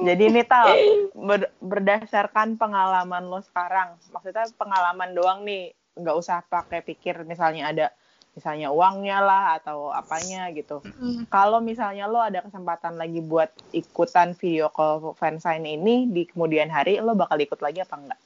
[0.06, 0.66] Jadi ini tal
[1.12, 7.86] ber- berdasarkan pengalaman lo sekarang, maksudnya pengalaman doang nih, nggak usah pakai pikir misalnya ada
[8.32, 10.80] misalnya uangnya lah atau apanya gitu.
[10.80, 11.28] Mm.
[11.28, 16.96] Kalau misalnya lo ada kesempatan lagi buat ikutan video call fansign ini di kemudian hari,
[16.96, 18.20] lo bakal ikut lagi apa enggak?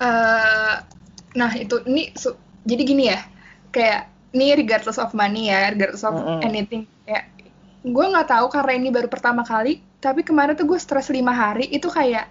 [0.00, 0.74] Eh,
[1.36, 2.08] nah itu ini
[2.64, 3.20] jadi gini ya
[3.68, 6.38] kayak ini regardless of money ya regardless of Mm-mm.
[6.42, 7.20] anything ya
[7.84, 9.70] gue nggak tahu karena ini baru pertama kali
[10.04, 12.26] tapi kemarin tuh gue stres lima hari itu kayak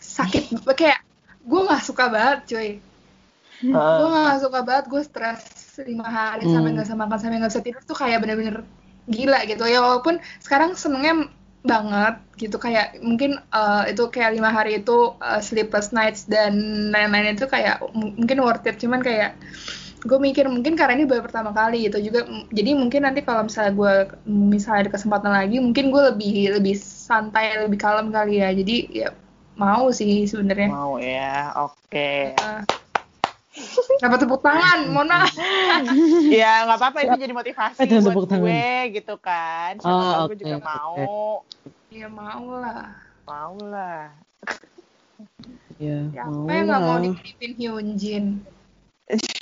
[0.00, 0.44] sakit
[0.80, 1.00] kayak
[1.50, 2.70] gue nggak suka banget cuy
[3.72, 3.72] Heeh.
[3.96, 5.40] gue gak suka banget gue stres
[5.84, 6.76] lima hari sampai Hmm.
[6.76, 8.56] nggak bisa makan sampai nggak bisa tidur tuh kayak bener-bener
[9.08, 11.30] gila gitu ya walaupun sekarang senengnya
[11.66, 16.52] banget gitu kayak mungkin eh, itu kayak lima hari itu eh, sleepless nights dan
[16.94, 19.36] lain-lain itu kayak mungkin worth it cuman kayak
[20.04, 23.48] gue mikir mungkin karena ini baru pertama kali gitu juga m- jadi mungkin nanti kalau
[23.48, 23.94] misalnya gue
[24.28, 29.08] misalnya ada kesempatan lagi mungkin gue lebih lebih santai lebih kalem kali ya jadi ya
[29.56, 32.12] mau sih sebenarnya Mau ya, oke.
[32.36, 32.60] Eh,
[34.04, 35.24] dapat tepuk tangan Mona
[36.28, 38.44] Ya nggak apa-apa itu jadi motivasi buat tepuk tangan.
[38.44, 38.68] gue
[39.00, 39.80] gitu kan.
[39.80, 41.00] Siapa Oh, tahu gue juga mau,
[41.88, 42.92] ya mau lah
[43.24, 44.12] mau lah.
[45.80, 47.04] Ya, siapa yang nggak mau lah.
[47.04, 48.24] dikirim Hyunjin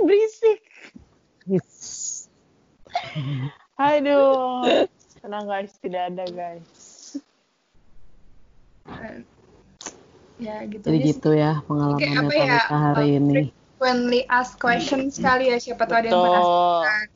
[0.00, 0.60] Berisik.
[1.46, 1.68] Yes.
[3.76, 4.64] Aduh.
[5.20, 7.18] Tenang guys, tidak ada guys.
[8.86, 9.22] Eh,
[10.38, 13.34] ya gitu Jadi gitu ya pengalamannya Kayak apa ya, hari uh, ini.
[13.50, 17.08] frequently ask questions kali ya siapa tahu ada yang penasaran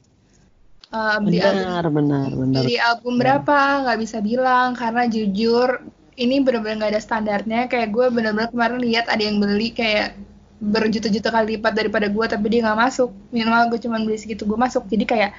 [0.90, 2.62] Eh, beli album Benar, benar, benar.
[2.66, 5.86] beli album berapa nggak bisa bilang karena jujur
[6.18, 10.18] ini bener-bener nggak ada standarnya kayak gue bener-bener kemarin lihat ada yang beli kayak
[10.60, 13.10] berjuta-juta kali lipat daripada gue tapi dia nggak masuk.
[13.32, 14.84] Minimal gue cuma beli segitu gue masuk.
[14.86, 15.32] Jadi kayak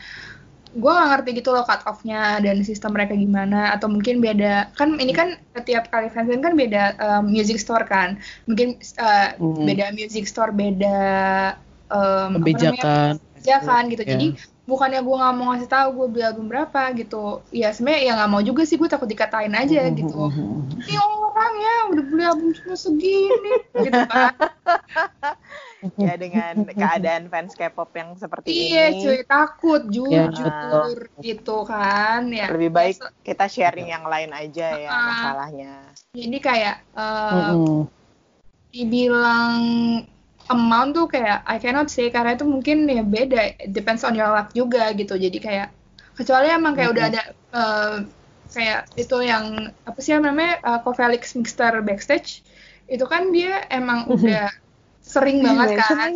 [0.71, 3.69] gue nggak ngerti gitu loh cut off-nya dan sistem mereka gimana.
[3.71, 8.17] Atau mungkin beda kan ini kan setiap kali fansign kan beda um, music store kan.
[8.49, 10.99] Mungkin uh, beda music store beda
[11.93, 13.21] um, Kebijakan.
[13.37, 14.03] kebijakan gitu.
[14.03, 14.09] Ya.
[14.17, 14.27] jadi
[14.71, 18.31] bukannya gue nggak mau ngasih tahu gue beli album berapa gitu ya sebenarnya ya nggak
[18.31, 20.21] mau juga sih gue takut dikatain aja Hmm, gitu
[20.81, 23.53] ini orang ya udah beli album cuma segini
[23.83, 24.31] gitu kan
[25.97, 29.01] Ya dengan keadaan fans K-pop yang seperti iya ini.
[29.01, 34.77] cuy takut Ya, jujur gitu kan ya Lebih baik Ya, kita sharing yang lain aja
[34.77, 35.01] ya Ah.
[35.09, 35.73] masalahnya.
[36.13, 37.81] jadi kayak eh, Mm-mm.
[38.69, 39.57] dibilang
[40.49, 44.31] amount tuh kayak I cannot say karena itu mungkin ya beda It depends on your
[44.31, 45.19] luck juga gitu.
[45.19, 45.69] Jadi kayak
[46.17, 47.95] kecuali emang kayak udah ada eh,
[48.51, 52.43] kayak itu yang apa sih namanya uh, Kofelix Mixter backstage
[52.91, 54.51] itu kan dia emang udah
[54.99, 56.11] sering banget kan?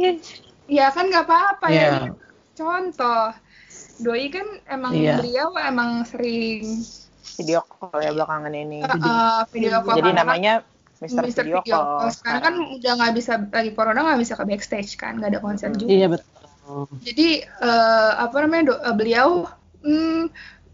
[0.68, 1.80] ya kan nggak apa-apa ya.
[1.80, 2.12] Iya.
[2.56, 3.32] Contoh
[4.04, 5.24] doi kan emang Iya.
[5.24, 6.84] beliau emang sering
[7.36, 8.80] Video call ya belakangan ini.
[8.80, 10.54] uh, uh, video call Jadi kan namanya
[11.04, 11.28] Mr.
[11.28, 11.44] Mr.
[11.44, 11.84] Video, Video Call.
[11.84, 12.12] Call.
[12.16, 15.70] Sekarang kan udah nggak bisa lagi corona nggak bisa ke backstage kan, nggak ada konser
[15.76, 15.92] juga.
[15.92, 16.88] Iya betul.
[17.04, 19.28] Jadi eh, apa namanya do- eh, beliau
[19.84, 20.24] hmm,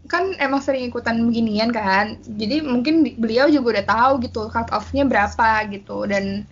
[0.08, 2.16] kan emang sering ikutan beginian kan.
[2.24, 6.46] Jadi mungkin di- beliau juga udah tahu gitu cut off-nya berapa gitu dan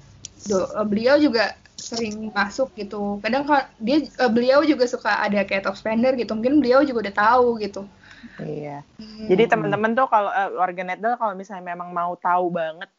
[0.44, 3.16] do- eh, beliau juga sering masuk gitu.
[3.24, 6.37] Kadang kalau dia eh, beliau juga suka ada kayak top spender gitu.
[6.37, 7.88] Mungkin beliau juga udah tahu gitu.
[8.37, 8.85] Iya.
[9.00, 9.24] Hmm.
[9.33, 12.90] Jadi teman-teman tuh kalau eh, warga Netdal kalau misalnya memang mau tahu banget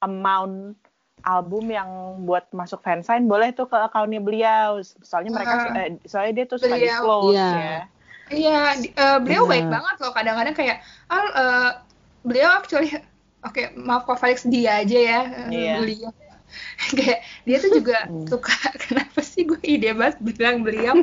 [0.00, 0.76] amount
[1.20, 1.90] album yang
[2.22, 4.78] buat masuk fansign boleh tuh ke akunnya beliau.
[5.02, 5.76] Soalnya mereka Ah.
[5.76, 6.86] eh, soalnya dia tuh suka Beliau.
[6.94, 7.50] disclose Iya.
[7.50, 7.80] ya.
[8.28, 9.52] Iya, eh, beliau Benar.
[9.52, 10.12] baik banget loh.
[10.12, 11.70] Kadang-kadang kayak, ah, eh,
[12.22, 12.92] beliau actually,
[13.46, 15.74] oke maaf kok Felix dia aja ya, Iya.
[15.80, 16.10] beliau.
[16.96, 18.24] kayak dia tuh juga Hmm.
[18.24, 20.96] suka, kenapa sih gue ide banget bilang beliau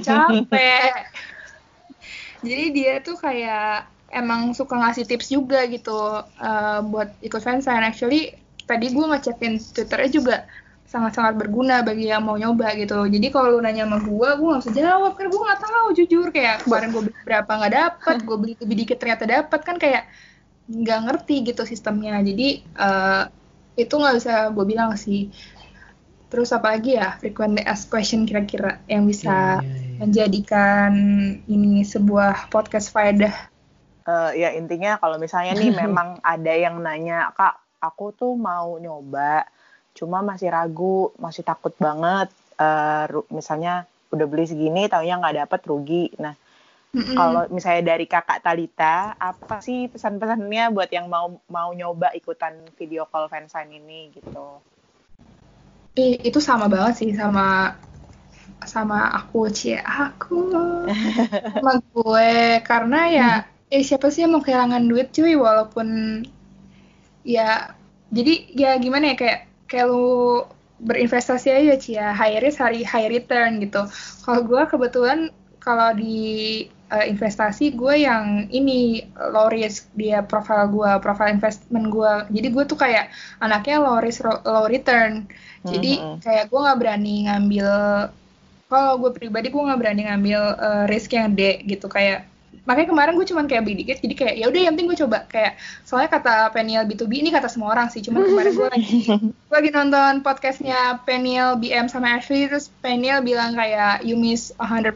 [0.00, 0.94] capek.
[2.40, 7.86] Jadi dia tuh kayak emang suka ngasih tips juga gitu eh, buat ikut fansign.
[7.86, 8.34] Actually
[8.66, 10.36] tadi gue ngecekin Twitternya juga
[10.90, 13.06] sangat-sangat berguna bagi yang mau nyoba gitu.
[13.06, 16.26] Jadi kalau lu nanya sama gue, gue nggak bisa jawab karena gue nggak tahu jujur
[16.34, 20.10] kayak kemarin gue beli berapa nggak dapet, gue beli lebih dikit ternyata dapet kan kayak
[20.66, 22.18] nggak ngerti gitu sistemnya.
[22.18, 23.22] Jadi eh,
[23.78, 25.30] itu nggak bisa gue bilang sih.
[26.30, 29.98] Terus apa lagi ya frequently asked question kira-kira yang bisa Iya, iya, iya.
[30.02, 30.92] menjadikan
[31.46, 33.34] ini sebuah podcast faedah.
[34.08, 37.54] Eh, ya intinya kalau misalnya nih memang ada yang nanya kak
[37.86, 39.44] aku tuh mau nyoba
[39.98, 42.28] cuma masih ragu masih takut banget
[42.64, 43.72] eh, ru- misalnya
[44.14, 46.04] udah beli segini taunya nggak dapet rugi.
[46.24, 46.34] Nah
[46.94, 47.20] Mm-mm.
[47.20, 48.96] kalau misalnya dari kakak Talita
[49.30, 54.46] apa sih pesan-pesannya buat yang mau mau nyoba ikutan video call fansign ini gitu?
[56.04, 57.44] Ih, itu sama banget sih sama
[58.72, 60.34] sama aku cie aku
[61.54, 62.32] sama gue.
[62.68, 63.30] Karena ya
[63.74, 65.34] eh siapa sih yang mau kehilangan duit cuy?
[65.44, 65.88] Walaupun
[67.24, 67.70] ya
[68.10, 69.38] jadi ya gimana ya kayak
[69.70, 70.42] kayak lu
[70.80, 73.84] berinvestasi aja cia high risk hari high return gitu.
[74.24, 75.18] Kalau gue kebetulan
[75.60, 76.16] kalau di
[76.90, 79.04] eh, investasi gue yang ini
[79.34, 79.92] low risk.
[79.94, 83.12] Dia profile gue profile investment gue jadi gue tuh kayak
[83.44, 85.28] anaknya low risk low return.
[85.68, 86.24] Jadi Mhm.
[86.24, 87.68] kayak gue nggak berani ngambil
[88.70, 91.86] kalau gue pribadi gue nggak berani ngambil eh, risk yang D gitu.
[91.90, 92.29] Kayak
[92.68, 95.18] makanya kemarin gue cuman kayak beli dikit jadi kayak ya udah yang penting gue coba.
[95.26, 98.98] Kayak soalnya kata Peniel B2B ini kata semua orang sih cuman kemarin gue lagi
[99.48, 104.92] gue lagi nonton podcastnya Peniel BM sama Ashley terus Peniel bilang kayak you miss 100%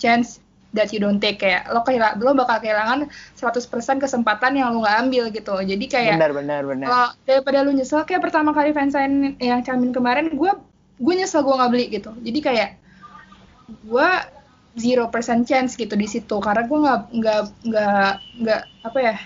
[0.00, 0.42] chance
[0.76, 1.40] that you don't take.
[1.40, 5.54] Kayak lo kehilangan lo bakal kehilangan 100% kesempatan yang lo nggak ambil gitu.
[5.62, 6.86] Jadi kayak benar benar benar.
[6.86, 10.52] kalau daripada lu nyesel kayak pertama kali fansign yang Camin kemarin gue
[10.96, 12.10] gue nyesel gue nggak beli gitu.
[12.20, 12.70] Jadi kayak
[13.66, 14.10] gue
[14.76, 18.10] zero percent chance gitu di situ karena gue nggak nggak nggak
[18.44, 19.16] nggak apa ya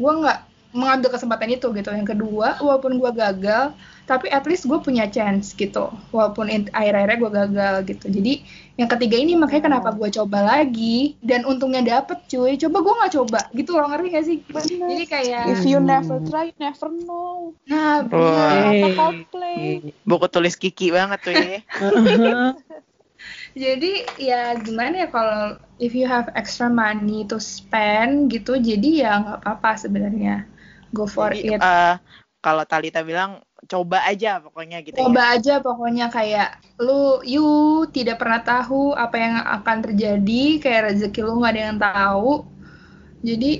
[0.00, 0.38] gue nggak
[0.74, 3.70] mengambil kesempatan itu gitu yang kedua walaupun gue gagal
[4.04, 8.42] tapi at least gue punya chance gitu walaupun akhir-akhirnya gue gagal gitu jadi
[8.74, 13.12] yang ketiga ini makanya kenapa gue coba lagi dan untungnya dapet cuy coba gue nggak
[13.14, 14.88] coba gitu loh ngerti gak sih Bener.
[14.90, 17.54] jadi kayak If you never try, you never know.
[17.70, 18.74] nah bener.
[18.74, 18.94] Eh.
[18.98, 19.94] Coldplay.
[20.02, 21.62] buku tulis Kiki banget tuh ya
[23.54, 29.10] jadi ya gimana ya kalau if you have extra money to spend gitu jadi ya
[29.22, 30.42] nggak apa-apa sebenarnya.
[30.94, 31.60] Go for Jadi, it.
[31.62, 31.94] eh,
[32.42, 35.02] kalau Talita bilang coba aja pokoknya gitu ya.
[35.08, 37.48] coba aja pokoknya kayak lu you
[37.90, 42.44] tidak pernah tahu apa yang akan terjadi kayak rezeki lu nggak ada yang tahu.
[43.24, 43.50] Jadi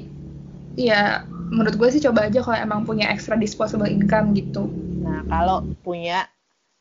[0.77, 4.69] ya menurut gue sih coba aja kalau emang punya extra disposable income gitu.
[5.01, 6.29] Nah, kalau punya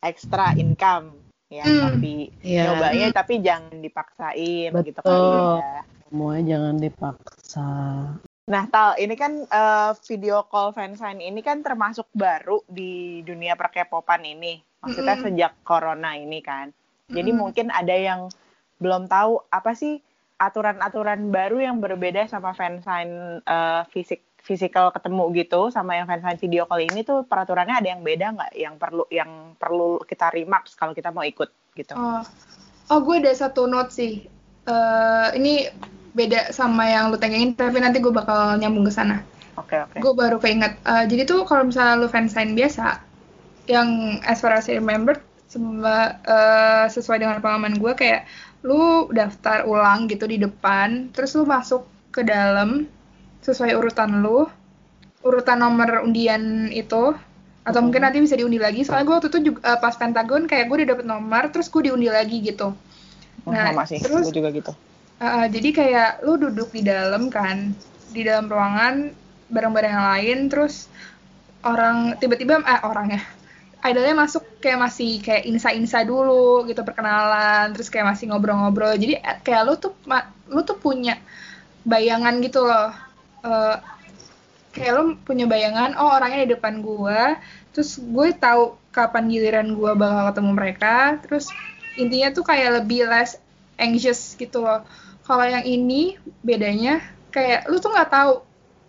[0.04, 1.23] extra income
[1.54, 1.94] ya, Hmm.
[1.94, 2.64] tapi Iya.
[2.68, 5.62] nyobanya tapi jangan dipaksain gitu kali Betul.
[5.62, 5.74] ya.
[6.04, 7.70] Semuanya jangan dipaksa.
[8.44, 14.26] Nah, Tal, ini kan eh, video call fansign ini kan termasuk baru di dunia perkepopan
[14.26, 14.60] ini.
[14.82, 15.26] Maksudnya Mm-mm.
[15.32, 16.74] sejak corona ini kan.
[17.08, 17.40] Jadi Mm-mm.
[17.40, 18.28] mungkin ada yang
[18.78, 20.04] belum tahu apa sih
[20.36, 26.68] aturan-aturan baru yang berbeda sama fansign eh, fisik physical ketemu gitu sama yang fansign video
[26.68, 30.92] call ini tuh peraturannya ada yang beda nggak yang perlu yang perlu kita remarks kalau
[30.92, 31.96] kita mau ikut gitu.
[31.96, 32.22] Oh,
[32.92, 34.28] oh gue ada satu note sih.
[34.68, 35.72] Eh ini
[36.14, 39.26] beda sama yang lu tanyain, tapi nanti gue bakal nyambung ke sana.
[39.58, 39.98] Oke, oke.
[39.98, 40.78] Gue baru keinget.
[40.86, 43.02] Eh, jadi tuh kalau misalnya lu fansign biasa,
[43.66, 45.18] yang as far as I remember,
[45.50, 48.30] semua, eh, sesuai dengan pengalaman gue kayak
[48.66, 52.86] lu daftar ulang gitu di depan, terus lu masuk ke dalam
[53.44, 54.48] sesuai urutan lu,
[55.22, 57.14] urutan nomor undian itu,
[57.64, 58.84] atau mungkin nanti bisa diundi lagi.
[58.88, 61.92] Soalnya gue waktu itu juga eh, pas Pentagon kayak gue udah dapet nomor, terus gue
[61.92, 62.76] diundi lagi gitu.
[63.44, 64.72] Nah, sama sih, terus gue juga gitu.
[65.24, 67.72] Uh, jadi kayak lu duduk di dalam kan,
[68.12, 69.12] di dalam ruangan
[69.52, 70.88] bareng-bareng yang lain, terus
[71.64, 73.22] orang tiba-tiba eh orang ya,
[73.88, 78.96] idolnya masuk kayak masih kayak insa-insa dulu gitu perkenalan, terus kayak masih ngobrol-ngobrol.
[78.96, 79.92] Jadi eh, kayak lu tuh
[80.52, 81.16] lu tuh punya
[81.88, 82.92] bayangan gitu loh.
[83.44, 83.76] Uh,
[84.74, 87.38] kayak lu punya bayangan, oh orangnya di depan gua,
[87.76, 91.46] terus gue tahu kapan giliran gua bakal ketemu mereka, terus
[92.00, 93.38] intinya tuh kayak lebih less
[93.78, 94.82] anxious gitu loh.
[95.24, 98.34] Kalau yang ini bedanya kayak lu tuh nggak tahu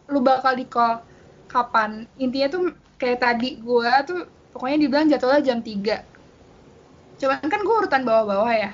[0.08, 1.04] lu bakal di call
[1.50, 2.08] kapan.
[2.16, 2.62] Intinya tuh
[2.96, 7.18] kayak tadi gua tuh pokoknya dibilang jadwalnya jam 3.
[7.18, 8.70] Cuman kan gue urutan bawah-bawah ya.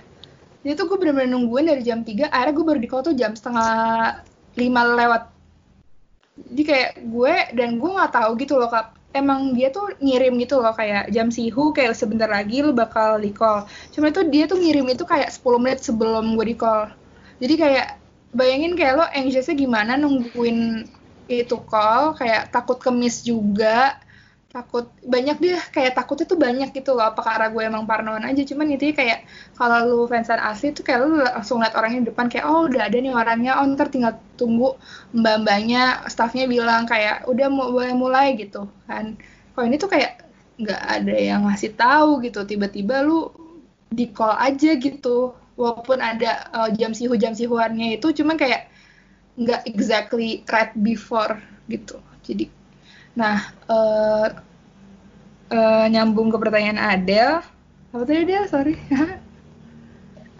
[0.60, 3.32] Jadi tuh gue bener-bener nungguin dari jam 3, akhirnya gue baru di call tuh jam
[3.32, 3.72] setengah
[4.60, 5.22] 5 lewat.
[6.48, 8.96] Jadi kayak gue dan gue nggak tahu gitu loh kap.
[9.10, 13.34] Emang dia tuh ngirim gitu loh kayak jam sihu kayak sebentar lagi lu bakal di
[13.34, 13.66] call.
[13.90, 16.94] Cuma itu dia tuh ngirim itu kayak 10 menit sebelum gue di call.
[17.42, 17.88] Jadi kayak
[18.30, 20.86] bayangin kayak lo anxiousnya gimana nungguin
[21.26, 23.98] itu call kayak takut kemis juga
[24.50, 24.90] takut.
[25.06, 28.42] Banyak dia kayak takutnya tuh banyak gitu loh apa karena gue emang parnoan aja.
[28.42, 32.26] Cuman itu kayak kalau lu fansan asli tuh kayak lu langsung liat orangnya di depan
[32.26, 34.74] kayak oh udah ada nih orangnya oh ntar tinggal tunggu
[35.14, 39.14] mbak mbaknya staffnya bilang kayak udah mau boleh mulai gitu kan.
[39.54, 40.26] Kalau ini tuh kayak
[40.60, 43.30] nggak ada yang ngasih tahu gitu tiba-tiba lu
[43.88, 45.32] di call aja gitu.
[45.54, 48.66] Walaupun ada uh, jam sihu jam sihuannya itu cuman kayak
[49.38, 52.00] nggak exactly right before gitu.
[52.24, 52.59] Jadi
[53.18, 54.26] nah uh,
[55.50, 57.42] uh, nyambung ke pertanyaan Adele.
[57.90, 58.46] Apa tadi Adele?
[58.46, 58.74] Sorry.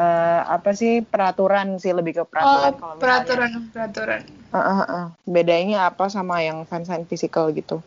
[0.00, 1.92] Eh, apa sih peraturan sih?
[1.92, 4.20] Lebih ke peraturan oh kalau misalnya peraturan peraturan.
[4.50, 5.04] Uh, uh, uh.
[5.28, 7.84] bedanya apa sama yang fansign physical gitu?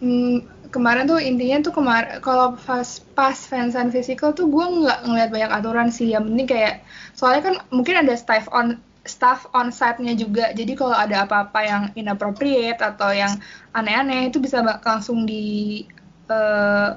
[0.00, 5.28] Hmm, kemarin tuh intinya tuh kemarin kalau pas pas fansign physical tuh gue nggak ngeliat
[5.28, 6.08] banyak aturan sih.
[6.08, 6.74] Yang penting kayak
[7.12, 10.52] soalnya kan mungkin ada staff on staff on site-nya juga.
[10.52, 13.32] Jadi kalau ada apa-apa yang inappropriate atau yang
[13.72, 15.84] aneh-aneh itu bisa langsung di
[16.28, 16.88] eh,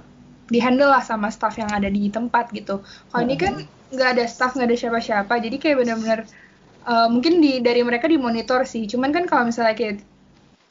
[0.52, 2.84] di handle lah sama staff yang ada di tempat gitu.
[2.84, 3.64] Kalau ini kan
[3.94, 6.20] nggak ada staff nggak ada siapa-siapa jadi kayak benar-benar
[6.88, 8.84] eh, mungkin di dari mereka dimonitor sih.
[8.84, 10.04] Cuman kan kalau misalnya kayak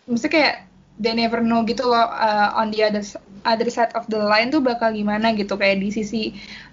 [0.05, 0.55] misalnya kayak
[1.01, 3.01] they never know gitu loh uh, on the other
[3.49, 5.57] other side of the line tuh bakal gimana gitu.
[5.57, 6.23] Kayak di sisi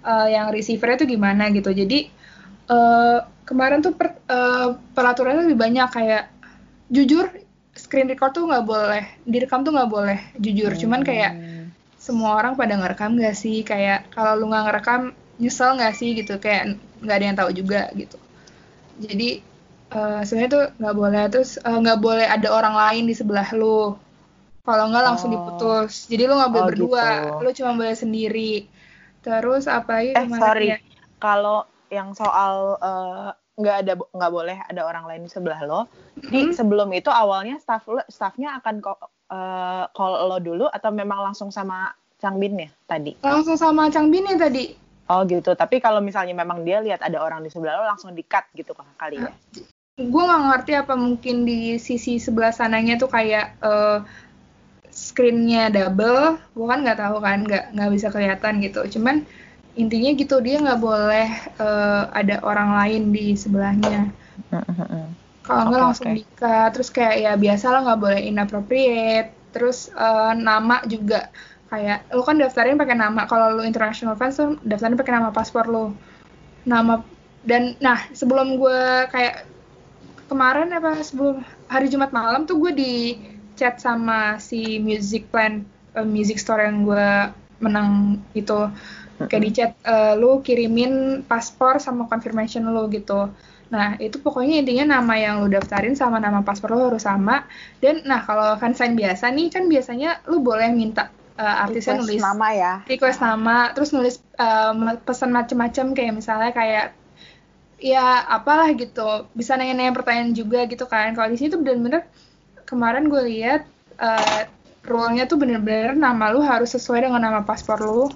[0.03, 1.71] uh, yang receivernya tuh gimana gitu.
[1.71, 2.11] Jadi
[2.67, 6.29] uh, kemarin tuh per, uh, peraturannya lebih banyak kayak
[6.93, 7.33] jujur
[7.73, 10.69] screen record tuh nggak boleh direkam tuh nggak boleh jujur.
[10.77, 11.33] Cuman kayak
[11.97, 13.65] semua orang pada ngerekam gak sih?
[13.65, 15.01] Kayak kalau lu nggak ngerekam
[15.41, 16.37] nyesel nggak sih gitu?
[16.37, 18.17] Kayak nggak ada yang tahu juga gitu.
[19.01, 19.41] Jadi
[19.97, 21.23] uh, sebenarnya tuh nggak boleh.
[21.33, 23.97] Terus eh, nggak uh, boleh ada orang lain di sebelah lu.
[24.61, 25.33] Kalau nggak langsung oh.
[25.33, 26.05] diputus.
[26.05, 27.05] Jadi lu nggak boleh oh, berdua.
[27.25, 27.41] gitu.
[27.41, 28.53] lu cuma boleh sendiri.
[29.25, 30.67] Terus apa lagi eh sorry.
[31.19, 35.85] kalau yang soal uh, nggak ada nggak boleh ada orang lain di sebelah lo.
[36.15, 36.55] Jadi mm-hmm.
[36.55, 41.51] sebelum itu awalnya staff lo staffnya akan kok uh, call lo dulu atau memang langsung
[41.51, 43.19] sama Changbin ya tadi?
[43.19, 44.75] Langsung sama Changbin ya tadi.
[45.09, 45.57] Oh gitu.
[45.57, 48.71] Tapi kalau misalnya memang dia lihat ada orang di sebelah lo langsung di cut gitu
[48.95, 49.31] kali ya?
[49.99, 54.05] Gue nggak ngerti apa mungkin di sisi sebelah sananya tuh kayak uh,
[54.87, 56.39] screennya double.
[56.55, 58.85] Gue kan nggak tahu kan, nggak nggak bisa kelihatan gitu.
[58.99, 59.27] Cuman
[59.79, 64.11] intinya gitu dia nggak boleh uh, ada orang lain di sebelahnya.
[65.47, 66.67] Kalau nggak okay, langsung okay.
[66.75, 69.31] terus kayak ya biasa lah nggak boleh inappropriate.
[69.55, 71.31] Terus uh, nama juga
[71.71, 73.23] kayak lu kan daftarin pakai nama.
[73.25, 75.95] Kalau lu international fans tuh daftarin pakai nama paspor lu.
[76.67, 76.99] Nama
[77.47, 79.47] dan nah sebelum gue kayak
[80.27, 82.93] kemarin apa sebelum hari Jumat malam tuh gue di
[83.55, 85.63] chat sama si music plan
[85.95, 88.69] uh, music store yang gue menang itu
[89.27, 93.27] kayak di chat uh, lu kirimin paspor sama confirmation lu gitu.
[93.69, 97.43] Nah itu pokoknya intinya nama yang lu daftarin sama nama paspor lu harus sama.
[97.83, 102.21] Dan nah kalau fansign biasa nih kan biasanya lu boleh minta uh, artisnya request nulis
[102.23, 102.73] nama ya.
[102.87, 105.91] request nama terus nulis uh, pesan macem-macem.
[105.91, 106.85] Kayak misalnya kayak
[107.83, 109.27] ya apalah gitu.
[109.35, 111.11] Bisa nanya-nanya pertanyaan juga gitu kan.
[111.11, 112.07] Kalau di sini tuh bener-bener
[112.63, 113.67] kemarin gue lihat
[113.99, 114.47] uh,
[114.87, 118.07] rule-nya tuh bener-bener nama lu harus sesuai dengan nama paspor lu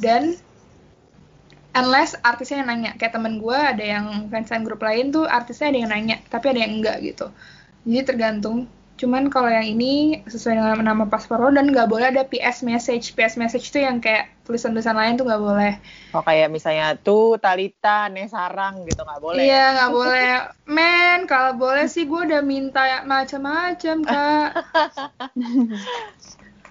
[0.00, 0.34] dan
[1.76, 5.78] unless artisnya yang nanya kayak temen gue ada yang fansign grup lain tuh artisnya ada
[5.78, 7.30] yang nanya tapi ada yang enggak gitu.
[7.86, 8.66] Jadi tergantung.
[9.00, 13.16] Cuman kalau yang ini sesuai dengan nama paspor lo dan nggak boleh ada PS message.
[13.16, 15.72] PS message tuh yang kayak tulisan-tulisan lain tuh nggak boleh.
[16.12, 20.28] Oh kayak misalnya tuh Talita Nesarang gitu nggak boleh iya nggak boleh.
[20.68, 24.50] Men kalau boleh sih gue udah minta macam-macam kak.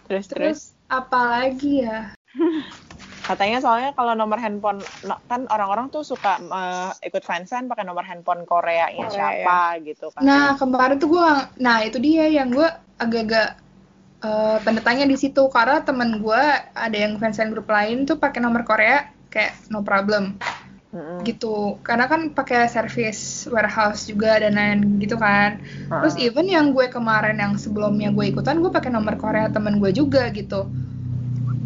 [0.06, 0.60] Terus terus.
[0.86, 2.14] Apalagi ya
[3.30, 4.82] Katanya soalnya kalau nomor handphone
[5.30, 10.26] kan orang-orang tuh suka uh, ikut fansign pakai nomor handphone Korea nya siapa gitu kan.
[10.26, 11.30] Nah, kemarin tuh gue
[11.62, 12.66] nah itu dia yang gue
[12.98, 13.54] agak-agak
[14.26, 16.42] uh, tanya di situ karena temen gue
[16.74, 20.42] ada yang fansign grup lain tuh pakai nomor Korea kayak no problem.
[20.90, 21.22] Mm-hmm.
[21.22, 26.90] gitu karena kan pakai service warehouse juga dan lain gitu kan terus even yang gue
[26.90, 30.66] kemarin yang sebelumnya gue ikutan gue pakai nomor Korea temen gue juga gitu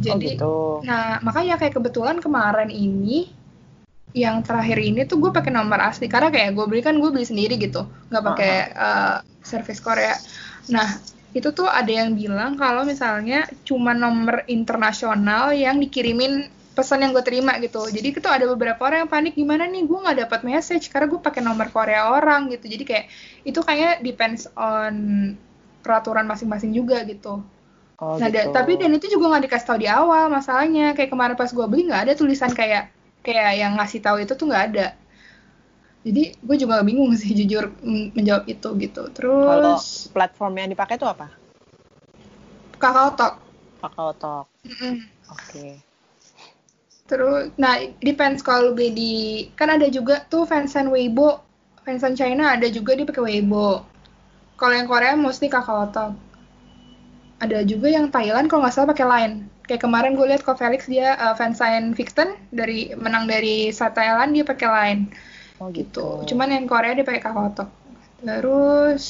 [0.04, 0.56] jadi, oh gitu.
[0.84, 3.32] nah makanya kayak kebetulan kemarin ini
[4.14, 7.26] yang terakhir ini tuh gue pakai nomor asli karena kayak gue beli kan gue beli
[7.26, 10.14] sendiri gitu, nggak pakai uh, service Korea.
[10.70, 11.01] Nah
[11.34, 16.45] itu tuh ada yang bilang kalau misalnya cuma nomor internasional yang dikirimin
[16.78, 17.86] pesan yang gue terima gitu.
[17.89, 21.22] Jadi itu ada beberapa orang yang panik gimana nih gue nggak dapat message karena gue
[21.22, 22.70] pakai nomor Korea orang gitu.
[22.70, 23.06] Jadi kayak
[23.45, 24.93] itu kayaknya depends on
[25.82, 27.41] peraturan masing-masing juga gitu.
[28.02, 28.50] Oh, nah, gitu.
[28.50, 30.98] tapi dan itu juga nggak dikasih tahu di awal masalahnya.
[30.98, 32.89] Kayak kemarin pas gue beli nggak ada tulisan kayak
[33.22, 34.88] kayak yang ngasih tahu itu tuh nggak ada.
[36.04, 37.70] Jadi gue juga bingung sih jujur
[38.18, 39.04] menjawab itu gitu.
[39.14, 39.78] Terus kalau
[40.12, 41.30] platform yang dipakai itu apa?
[42.82, 43.39] Kakao Talk.
[43.80, 44.46] Kakao Talk.
[44.66, 44.96] Mm -mm.
[45.32, 45.44] Oke.
[45.48, 45.72] Okay.
[47.04, 49.14] Terus, nah depends kalau beli di
[49.60, 51.44] kan ada juga tuh fansign Weibo,
[51.84, 53.86] fansign China ada juga dia pakai Weibo.
[54.56, 56.32] Kalau yang Korea mostly Kakao Talk
[57.39, 59.36] ada juga yang Thailand kalau nggak salah pakai Line.
[59.63, 64.36] Kayak kemarin gue lihat kok Felix dia uh, fansign Vixen dari menang dari saat Thailand
[64.36, 65.01] dia pakai Line.
[65.63, 66.25] Oh gitu.
[66.25, 66.36] gitu.
[66.36, 67.49] Cuman yang Korea dia pakai Kakao
[68.23, 69.03] terus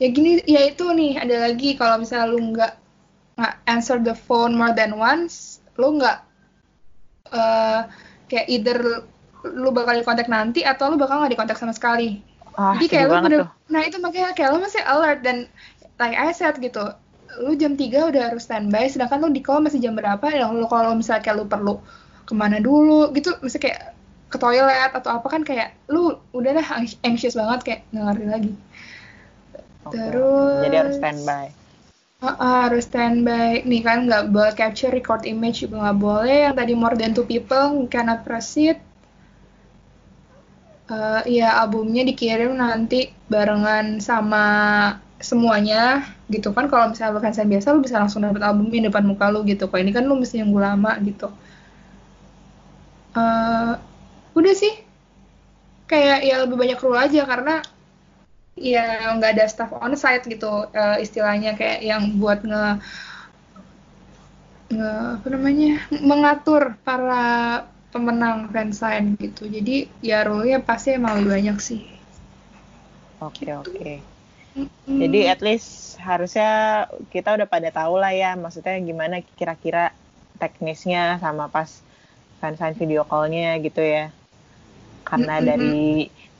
[0.00, 2.72] ya gini ya itu nih ada lagi kalau misalnya lu nggak
[3.36, 6.24] nggak answer the phone more than once lu nggak
[7.32, 7.84] uh,
[8.32, 9.04] kayak either
[9.44, 12.22] lu bakal dikontak nanti atau lu bakal nggak dikontak sama sekali.
[12.52, 13.40] Ah, Jadi kayak lu bener,
[13.72, 15.48] nah itu makanya kayak lu masih alert dan
[16.00, 16.94] like I said gitu.
[17.40, 20.24] Lu jam 3 udah harus standby sedangkan lu di call masih jam berapa?
[20.24, 21.74] Dan lu kalau misalnya kayak lu perlu
[22.28, 23.32] ke mana dulu gitu.
[23.40, 23.80] Misalnya kayak
[24.32, 26.66] ke toilet atau apa kan kayak lu udah dah
[27.04, 28.52] anxious banget kayak nggak ngerti lagi.
[29.82, 29.98] Okay.
[29.98, 31.44] terus jadi harus standby.
[32.22, 33.66] Uh, uh, harus standby.
[33.66, 36.38] Nih kan nggak boleh capture record image juga nggak boleh.
[36.48, 38.78] Yang tadi more than two people cannot proceed.
[40.86, 44.44] Uh, ya albumnya dikirim nanti barengan sama
[45.22, 46.66] semuanya gitu kan.
[46.66, 49.70] Kalau misalnya fansign biasa lu bisa langsung dapet albumnya depan muka lu gitu.
[49.70, 51.30] Kok ini kan lu mesti nunggu lama gitu.
[53.16, 53.78] Uh,
[54.34, 54.74] udah sih.
[55.86, 57.60] Kayak ya lebih banyak kru aja karena
[58.56, 61.52] ya nggak ada staff on site gitu eh, istilahnya.
[61.52, 62.64] Kayak yang buat nge
[64.72, 67.24] nge apa namanya mengatur para
[67.92, 69.44] pemenang fansign gitu.
[69.44, 71.80] Jadi ya role-nya pasti emang lebih banyak sih.
[73.20, 74.11] Oke oke.
[74.52, 74.98] Mm.
[75.08, 79.94] Jadi at least harusnya kita udah pada tahu lah ya maksudnya gimana kira-kira
[80.36, 81.80] teknisnya sama pas
[82.42, 84.10] fansign video call-nya gitu ya.
[85.06, 85.48] Karena Mm-mm.
[85.48, 85.78] dari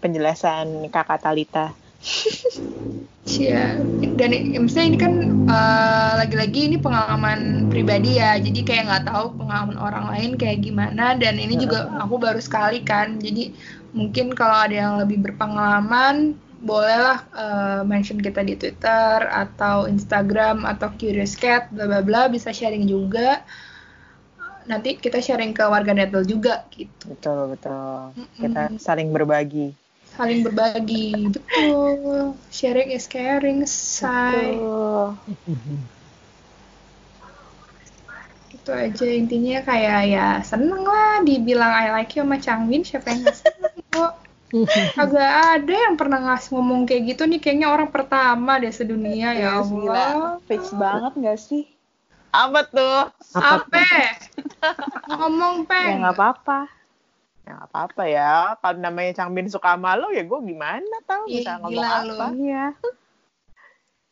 [0.02, 1.70] penjelasan Kakak Talita.
[3.22, 3.78] Iya,
[4.18, 5.14] dan misalnya ini kan
[5.46, 11.14] eh, lagi-lagi ini pengalaman pribadi ya, jadi kayak nggak tahu pengalaman orang lain kayak gimana.
[11.14, 13.54] Dan ini juga aku baru sekali kan, jadi
[13.94, 20.94] mungkin kalau ada yang lebih berpengalaman, bolehlah eh, mention kita di Twitter atau Instagram atau
[20.94, 23.42] Curious Cat, bla bla bla, bisa sharing juga.
[24.62, 28.14] Nanti kita sharing ke warga Netel juga gitu, Betul betul.
[28.14, 28.38] Mm-mm.
[28.38, 29.74] Kita saling berbagi.
[30.12, 32.36] saling berbagi, betul.
[32.52, 34.60] Sharing is caring, say.
[38.54, 43.26] Itu aja intinya kayak ya seneng lah dibilang I like you sama Changbin siapa yang
[43.34, 43.61] seneng
[45.00, 49.58] agak ada yang pernah ngasih ngomong kayak gitu nih kayaknya orang pertama deh sedunia ya
[49.58, 49.92] Yes, gila.
[49.92, 51.64] Allah Fix banget gak sih?
[52.30, 53.12] Apa tuh?
[53.32, 53.84] Apa apa
[55.16, 56.58] ngomong Ya peng nggak apa-apa.
[57.42, 58.32] Ya nggak apa-apa ya.
[58.56, 62.04] Kalau namanya Changbin suka sama lo ya gue gimana tau Ih, bisa ngomong gila apa.
[62.08, 62.26] lo.
[62.34, 62.66] Iya.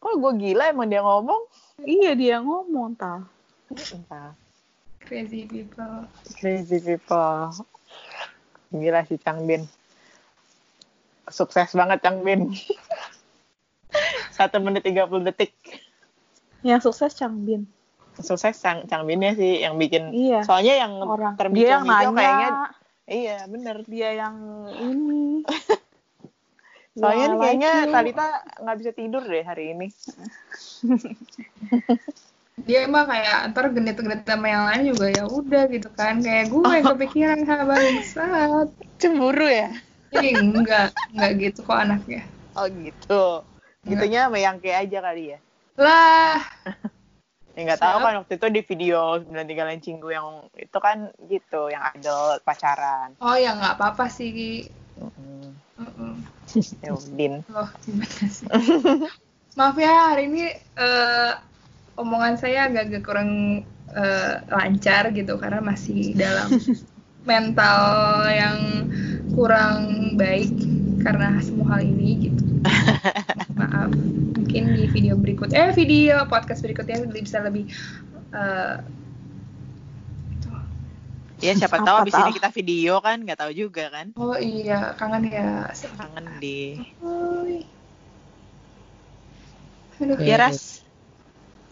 [0.00, 1.42] Kok gue gila emang dia ngomong?
[1.80, 3.24] Iya dia ngomong tal.
[3.70, 4.32] Entah.
[5.00, 6.04] crazy people
[6.36, 7.52] Crazy people.
[8.70, 9.64] Gila si Changbin.
[11.30, 12.50] Sukses banget Changbin.
[14.36, 15.54] Satu menit 30 detik.
[16.62, 17.66] Yang sukses Changbin.
[18.20, 20.12] Sukses Chang Changbinnya sih yang bikin.
[20.12, 20.44] Iya.
[20.44, 22.10] Soalnya yang Orang dia yang nanya.
[22.12, 22.50] kayaknya.
[23.10, 23.76] Iya bener.
[23.88, 24.36] Dia yang
[24.76, 25.42] ini.
[27.00, 27.92] Soalnya Ya, kayaknya like.
[27.94, 28.26] Talita
[28.60, 29.88] nggak bisa tidur deh hari ini.
[32.68, 36.60] dia mah kayak ntar genit-genit sama yang lain juga ya udah gitu kan kayak gue
[36.60, 38.68] yang kepikiran ha bangsat
[39.00, 39.72] Cemburu ya?
[40.10, 42.22] Ih, enggak enggak gitu kok anaknya
[42.58, 43.46] Oh gitu.
[43.86, 45.38] Gitunya kayak aja kali ya.
[45.78, 46.42] lah
[47.58, 51.82] Ya nggak tahu kan waktu itu di video 93 Cinggu yang itu kan gitu, yang
[51.98, 53.18] idol pacaran.
[53.18, 54.70] oh ya nggak apa-apa sih.
[56.78, 57.42] Ya Udin.
[57.50, 58.46] Loh, gimana sih?
[59.58, 60.46] Maaf ya, hari ini
[60.78, 61.32] eh,
[61.98, 63.30] omongan saya agak-agak kurang
[63.92, 66.54] eh, lancar gitu karena masih dalam
[67.28, 67.82] mental
[68.30, 68.88] yang
[69.40, 69.80] kurang
[70.20, 70.52] baik
[71.00, 72.44] karena semua hal ini gitu.
[73.60, 73.88] Maaf.
[74.36, 77.72] Mungkin di video berikut eh video podcast berikutnya bisa lebih
[78.36, 78.84] eh,
[81.40, 82.36] Ya siapa Apa tahu abis ini tahu?
[82.36, 84.12] kita video kan, nggak tahu juga kan.
[84.20, 85.72] oh iya kangen ya.
[85.96, 86.76] Kangen di.
[87.00, 87.64] Oi.
[90.04, 90.20] Aduh.
[90.20, 90.84] Ya Ras.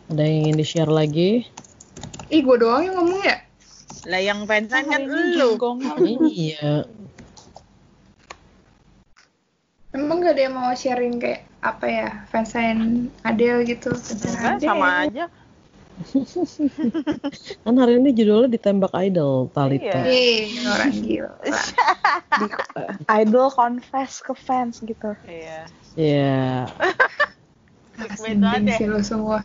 [0.08, 1.44] Ada yang ingin di-share lagi?
[2.32, 3.44] Ih, gue doang yang ngomong ya?
[4.08, 5.52] Lah yang fansign kan Hari ini lu.
[6.32, 6.88] Iya.
[9.99, 14.70] Emang gak ada yang mau sharing kayak apa ya fansign Adele gitu fansign Enggak, Adele.
[14.70, 15.24] sama aja.
[17.66, 20.07] Kan hari ini judulnya ditembak idol Talita.
[20.07, 20.07] Iya.
[20.07, 21.34] Ih, orang gila.
[23.20, 25.18] Idol confess ke fans gitu.
[25.26, 25.66] Iya.
[25.99, 26.70] Iya.
[28.78, 29.42] Sih lo semua.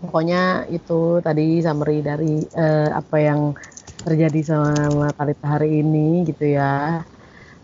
[0.00, 3.52] Pokoknya itu tadi summary dari eh, apa yang
[4.00, 7.04] terjadi sama Talita hari ini gitu ya.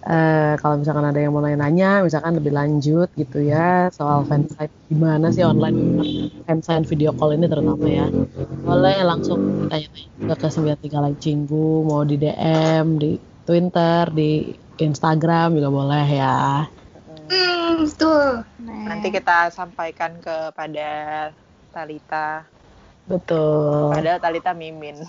[0.02, 5.30] Eh, kalau misalkan ada yang mau nanya-nanya, misalkan lebih lanjut gitu ya soal fansign gimana
[5.30, 5.78] sih online
[6.42, 8.10] fansign video call ini terutama ya.
[8.66, 13.14] Boleh langsung tanya-tanya ke 93 Like Cinggu, mau di DM, di
[13.46, 14.50] Twitter, di
[14.82, 16.66] Instagram juga boleh ya.
[17.30, 18.42] Hmm, betul.
[18.66, 21.30] Nanti kita sampaikan kepada
[21.70, 22.42] Talita.
[23.06, 23.94] Betul.
[23.94, 24.98] Padahal Talita mimin.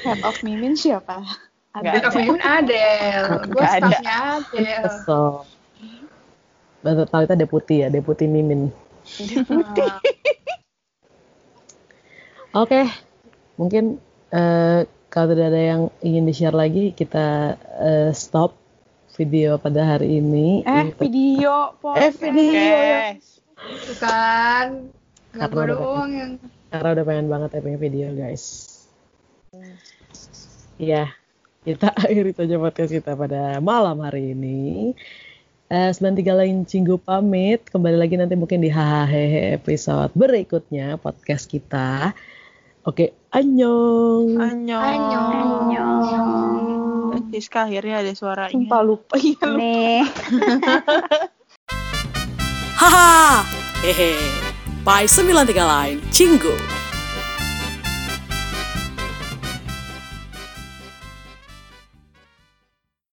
[0.00, 1.49] head of Mimin siapa?
[1.70, 3.28] Of Women Adele.
[3.54, 3.88] Gue ada.
[3.88, 4.90] staffnya Adele.
[5.06, 5.46] So,
[6.80, 8.72] Betul, Talita deputi ya, deputi Mimin.
[12.50, 12.82] Oke,
[13.54, 14.00] mungkin
[14.32, 18.56] eh, kalau tidak ada yang ingin di-share lagi, kita eh, stop
[19.14, 20.64] video pada hari ini.
[20.64, 22.16] Eh, Ini- video Eh, podcast.
[22.18, 23.14] video ya.
[23.60, 24.66] Itu kan.
[25.30, 26.32] Gak Karena udah doang yang
[26.70, 28.44] Karena udah pengen banget ya pengen video, guys.
[30.74, 31.12] Iya,
[31.70, 34.90] kita akhiri saja podcast kita pada malam hari ini.
[35.70, 37.62] Eh, 93 lain Cinggu pamit.
[37.70, 42.10] Kembali lagi nanti mungkin di hahaha episode berikutnya podcast kita.
[42.82, 44.34] Oke, annyeong.
[44.34, 45.30] Annyeong.
[45.30, 47.30] Annyeong.
[47.30, 48.50] Siska akhirnya ada suaranya.
[48.50, 49.14] Sumpah lupa.
[49.14, 49.62] Iya lupa.
[49.62, 50.00] Nih.
[52.80, 53.46] Haha.
[53.86, 54.18] Hehe.
[54.82, 56.79] By 93 Line, Cinggu.